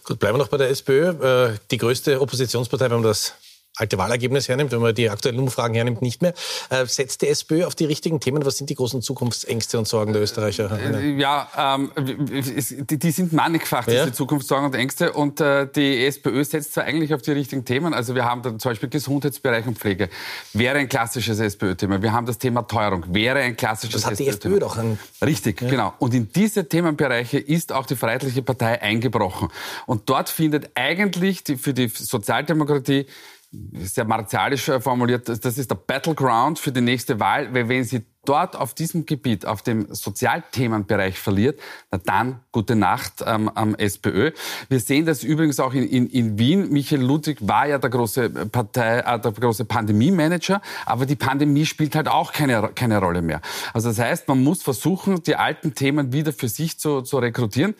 Gut, 0.04 0.18
bleiben 0.18 0.36
wir 0.36 0.44
noch 0.44 0.48
bei 0.48 0.56
der 0.56 0.70
SPÖ. 0.70 1.50
Äh, 1.50 1.58
die 1.70 1.78
größte 1.78 2.20
Oppositionspartei, 2.20 2.86
wenn 2.86 3.00
man 3.00 3.02
das 3.02 3.34
alte 3.80 3.98
Wahlergebnis 3.98 4.48
hernimmt, 4.48 4.72
wenn 4.72 4.80
man 4.80 4.94
die 4.94 5.10
aktuellen 5.10 5.38
Umfragen 5.38 5.74
hernimmt, 5.74 6.02
nicht 6.02 6.22
mehr. 6.22 6.34
Äh, 6.68 6.86
setzt 6.86 7.22
die 7.22 7.28
SPÖ 7.28 7.64
auf 7.64 7.74
die 7.74 7.86
richtigen 7.86 8.20
Themen? 8.20 8.44
Was 8.44 8.58
sind 8.58 8.70
die 8.70 8.74
großen 8.74 9.02
Zukunftsängste 9.02 9.78
und 9.78 9.88
Sorgen 9.88 10.12
der 10.12 10.22
Österreicher? 10.22 10.70
Äh, 10.78 11.18
ja, 11.18 11.48
ähm, 11.56 11.90
die, 11.96 13.10
sind 13.10 13.32
mannigfach, 13.32 13.84
diese 13.84 13.96
ja? 13.96 14.12
Zukunftssorgen 14.12 14.66
und 14.66 14.74
Ängste. 14.74 15.12
Und 15.12 15.40
äh, 15.40 15.66
die 15.66 16.04
SPÖ 16.06 16.44
setzt 16.44 16.74
zwar 16.74 16.84
eigentlich 16.84 17.14
auf 17.14 17.22
die 17.22 17.32
richtigen 17.32 17.64
Themen. 17.64 17.94
Also 17.94 18.14
wir 18.14 18.24
haben 18.24 18.42
da 18.42 18.50
zum 18.50 18.70
Beispiel 18.70 18.88
Gesundheitsbereich 18.88 19.66
und 19.66 19.78
Pflege. 19.78 20.10
Wäre 20.52 20.78
ein 20.78 20.88
klassisches 20.88 21.40
SPÖ-Thema. 21.40 22.02
Wir 22.02 22.12
haben 22.12 22.26
das 22.26 22.38
Thema 22.38 22.62
Teuerung. 22.62 23.04
Wäre 23.08 23.40
ein 23.40 23.56
klassisches 23.56 24.02
SPÖ-Thema. 24.02 24.26
Das 24.26 24.36
hat 24.36 24.44
die 24.44 24.48
SPÖ 24.48 24.58
doch. 24.60 24.76
Ein 24.76 24.98
Richtig, 25.24 25.60
ja. 25.62 25.68
genau. 25.68 25.94
Und 25.98 26.14
in 26.14 26.30
diese 26.32 26.68
Themenbereiche 26.68 27.38
ist 27.38 27.72
auch 27.72 27.86
die 27.86 27.96
Freiheitliche 27.96 28.42
Partei 28.42 28.80
eingebrochen. 28.80 29.48
Und 29.86 30.08
dort 30.08 30.28
findet 30.28 30.70
eigentlich 30.74 31.44
die, 31.44 31.56
für 31.56 31.74
die 31.74 31.88
Sozialdemokratie 31.88 33.06
sehr 33.52 34.04
martialisch 34.04 34.68
äh, 34.68 34.80
formuliert, 34.80 35.28
das 35.28 35.58
ist 35.58 35.70
der 35.70 35.74
Battleground 35.74 36.58
für 36.58 36.70
die 36.70 36.80
nächste 36.80 37.18
Wahl, 37.18 37.52
weil 37.52 37.68
wenn 37.68 37.84
sie 37.84 38.04
dort 38.24 38.54
auf 38.54 38.74
diesem 38.74 39.06
Gebiet, 39.06 39.46
auf 39.46 39.62
dem 39.62 39.92
Sozialthemenbereich 39.92 41.18
verliert, 41.18 41.58
na 41.90 41.98
dann 41.98 42.40
gute 42.52 42.76
Nacht 42.76 43.24
ähm, 43.26 43.48
am 43.48 43.74
SPÖ. 43.74 44.32
Wir 44.68 44.78
sehen 44.78 45.06
das 45.06 45.24
übrigens 45.24 45.58
auch 45.58 45.72
in, 45.72 45.84
in, 45.84 46.06
in 46.06 46.38
Wien. 46.38 46.70
Michael 46.70 47.00
Ludwig 47.00 47.38
war 47.40 47.66
ja 47.66 47.78
der 47.78 47.90
große 47.90 48.30
Partei, 48.50 48.98
äh, 48.98 49.18
der 49.18 49.32
große 49.32 49.64
Pandemie-Manager, 49.64 50.60
aber 50.86 51.06
die 51.06 51.16
Pandemie 51.16 51.66
spielt 51.66 51.96
halt 51.96 52.08
auch 52.08 52.32
keine, 52.32 52.70
keine 52.74 52.98
Rolle 52.98 53.22
mehr. 53.22 53.40
Also 53.72 53.88
das 53.88 53.98
heißt, 53.98 54.28
man 54.28 54.44
muss 54.44 54.62
versuchen, 54.62 55.22
die 55.22 55.36
alten 55.36 55.74
Themen 55.74 56.12
wieder 56.12 56.32
für 56.32 56.48
sich 56.48 56.78
zu, 56.78 57.02
zu 57.02 57.18
rekrutieren 57.18 57.74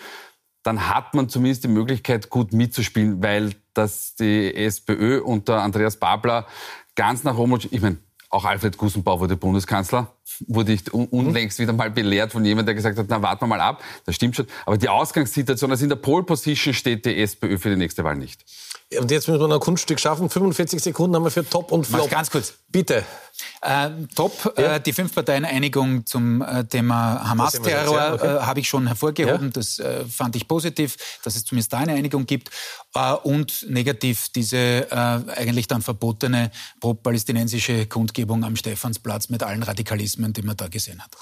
dann 0.71 0.89
hat 0.89 1.15
man 1.15 1.29
zumindest 1.29 1.65
die 1.65 1.69
Möglichkeit, 1.69 2.31
gut 2.31 2.53
mitzuspielen, 2.53 3.21
weil 3.21 3.55
das 3.75 4.15
die 4.15 4.55
SPÖ 4.55 5.21
unter 5.21 5.63
Andreas 5.63 5.97
Babler 5.97 6.47
ganz 6.95 7.25
nach 7.25 7.37
oben, 7.37 7.59
ich 7.73 7.81
meine, 7.81 7.97
auch 8.29 8.45
Alfred 8.45 8.77
Gusenbauer 8.77 9.19
wurde 9.19 9.37
Bundeskanzler. 9.37 10.15
Wurde 10.47 10.73
ich 10.73 10.93
unlängst 10.93 11.59
wieder 11.59 11.73
mal 11.73 11.91
belehrt 11.91 12.33
von 12.33 12.45
jemandem, 12.45 12.67
der 12.67 12.75
gesagt 12.75 12.99
hat, 12.99 13.07
na 13.09 13.23
warten 13.23 13.43
wir 13.43 13.49
mal 13.49 13.61
ab, 13.61 13.83
das 14.07 14.15
stimmt 14.15 14.37
schon. 14.37 14.47
Aber 14.67 14.77
die 14.77 14.89
Ausgangssituation, 14.89 15.71
also 15.71 15.85
in 15.85 15.91
der 15.91 15.97
Pole 15.97 16.25
Position 16.25 16.75
steht 16.75 17.05
die 17.05 17.17
SPÖ 17.21 17.59
für 17.59 17.71
die 17.71 17.77
nächste 17.77 18.05
Wahl 18.05 18.17
nicht. 18.17 18.45
Und 18.99 19.11
jetzt 19.11 19.29
müssen 19.29 19.41
wir 19.41 19.47
noch 19.47 19.55
ein 19.55 19.61
Kunststück 19.61 20.01
schaffen. 20.01 20.29
45 20.29 20.83
Sekunden 20.83 21.15
haben 21.15 21.23
wir 21.23 21.31
für 21.31 21.49
Top 21.49 21.71
und 21.71 21.87
Flop. 21.87 22.03
Mach 22.03 22.11
ganz 22.11 22.29
kurz. 22.29 22.55
Bitte. 22.69 23.05
Äh, 23.63 23.91
top, 24.15 24.55
ja. 24.59 24.77
äh, 24.77 24.81
die 24.81 24.93
Fünf-Parteien-Einigung 24.93 26.05
zum 26.07 26.43
äh, 26.43 26.65
Thema 26.65 27.29
Hamas-Terror 27.29 28.15
okay. 28.15 28.27
Äh, 28.27 28.41
habe 28.41 28.61
ich 28.61 28.69
schon 28.69 28.87
hervorgehoben. 28.87 29.47
Ja. 29.47 29.53
Das 29.53 29.79
äh, 29.79 30.05
fand 30.05 30.35
ich 30.35 30.49
positiv, 30.49 30.97
dass 31.23 31.37
es 31.37 31.45
zumindest 31.45 31.73
da 31.73 31.79
eine 31.79 31.93
Einigung 31.93 32.27
gibt. 32.27 32.51
Äh, 32.95 33.13
und 33.13 33.67
negativ 33.69 34.29
diese 34.35 34.89
eigentlich 34.91 35.69
dann 35.69 35.83
verbotene 35.83 36.51
pro-palästinensische 36.81 37.87
Kundgebung 37.87 38.45
am 38.45 38.57
Stephansplatz 38.57 39.29
mit 39.29 39.43
allen 39.43 39.63
Radikalismen, 39.63 40.20
die 40.29 40.43
man 40.43 40.57
da 40.57 40.69
gesehen 40.69 41.03
hat. 41.03 41.17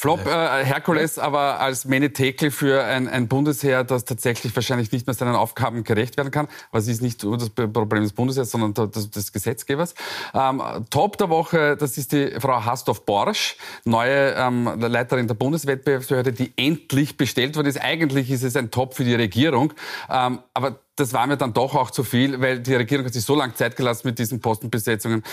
Flop 0.00 0.24
äh, 0.24 0.64
Herkules 0.64 1.18
aber 1.18 1.60
als 1.60 1.84
Menetekel 1.84 2.50
für 2.50 2.82
ein, 2.82 3.06
ein 3.06 3.28
Bundesheer, 3.28 3.84
das 3.84 4.06
tatsächlich 4.06 4.56
wahrscheinlich 4.56 4.90
nicht 4.92 5.06
mehr 5.06 5.12
seinen 5.12 5.34
Aufgaben 5.34 5.84
gerecht 5.84 6.16
werden 6.16 6.30
kann. 6.30 6.48
Was 6.72 6.88
ist 6.88 7.02
nicht 7.02 7.22
nur 7.22 7.36
das 7.36 7.50
Problem 7.50 8.02
des 8.02 8.14
Bundesheers, 8.14 8.50
sondern 8.50 8.72
des, 8.90 9.10
des 9.10 9.30
Gesetzgebers. 9.30 9.94
Ähm, 10.32 10.62
Top 10.88 11.18
der 11.18 11.28
Woche, 11.28 11.76
das 11.76 11.98
ist 11.98 12.12
die 12.12 12.30
Frau 12.40 12.64
Hastorf-Borsch, 12.64 13.58
neue 13.84 14.32
ähm, 14.38 14.80
Leiterin 14.80 15.26
der 15.26 15.34
Bundeswettbewerbsbehörde, 15.34 16.32
die 16.32 16.54
endlich 16.56 17.18
bestellt 17.18 17.56
worden 17.56 17.66
ist. 17.66 17.76
Eigentlich 17.78 18.30
ist 18.30 18.42
es 18.42 18.56
ein 18.56 18.70
Top 18.70 18.94
für 18.94 19.04
die 19.04 19.14
Regierung. 19.14 19.74
Ähm, 20.08 20.38
aber 20.54 20.80
das 20.96 21.12
war 21.12 21.26
mir 21.26 21.36
dann 21.36 21.52
doch 21.52 21.74
auch 21.74 21.90
zu 21.90 22.04
viel, 22.04 22.40
weil 22.40 22.60
die 22.60 22.74
Regierung 22.74 23.04
hat 23.04 23.12
sich 23.12 23.26
so 23.26 23.34
lange 23.34 23.52
Zeit 23.52 23.76
gelassen 23.76 24.08
mit 24.08 24.18
diesen 24.18 24.40
Postenbesetzungen, 24.40 25.24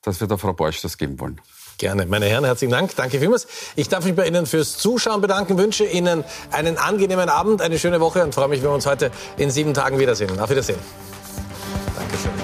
dass 0.00 0.18
wir 0.18 0.28
der 0.28 0.38
Frau 0.38 0.54
Borsch 0.54 0.80
das 0.80 0.96
geben 0.96 1.20
wollen. 1.20 1.42
Gerne. 1.78 2.06
Meine 2.06 2.26
Herren, 2.26 2.44
herzlichen 2.44 2.72
Dank. 2.72 2.94
Danke 2.96 3.18
vielmals. 3.18 3.46
Ich 3.76 3.88
darf 3.88 4.04
mich 4.04 4.14
bei 4.14 4.26
Ihnen 4.26 4.46
fürs 4.46 4.78
Zuschauen 4.78 5.20
bedanken, 5.20 5.58
wünsche 5.58 5.84
Ihnen 5.84 6.24
einen 6.50 6.78
angenehmen 6.78 7.28
Abend, 7.28 7.62
eine 7.62 7.78
schöne 7.78 8.00
Woche 8.00 8.22
und 8.22 8.34
freue 8.34 8.48
mich, 8.48 8.62
wenn 8.62 8.70
wir 8.70 8.74
uns 8.74 8.86
heute 8.86 9.10
in 9.36 9.50
sieben 9.50 9.74
Tagen 9.74 9.98
wiedersehen. 9.98 10.38
Auf 10.38 10.50
Wiedersehen. 10.50 10.78
Dankeschön. 11.96 12.43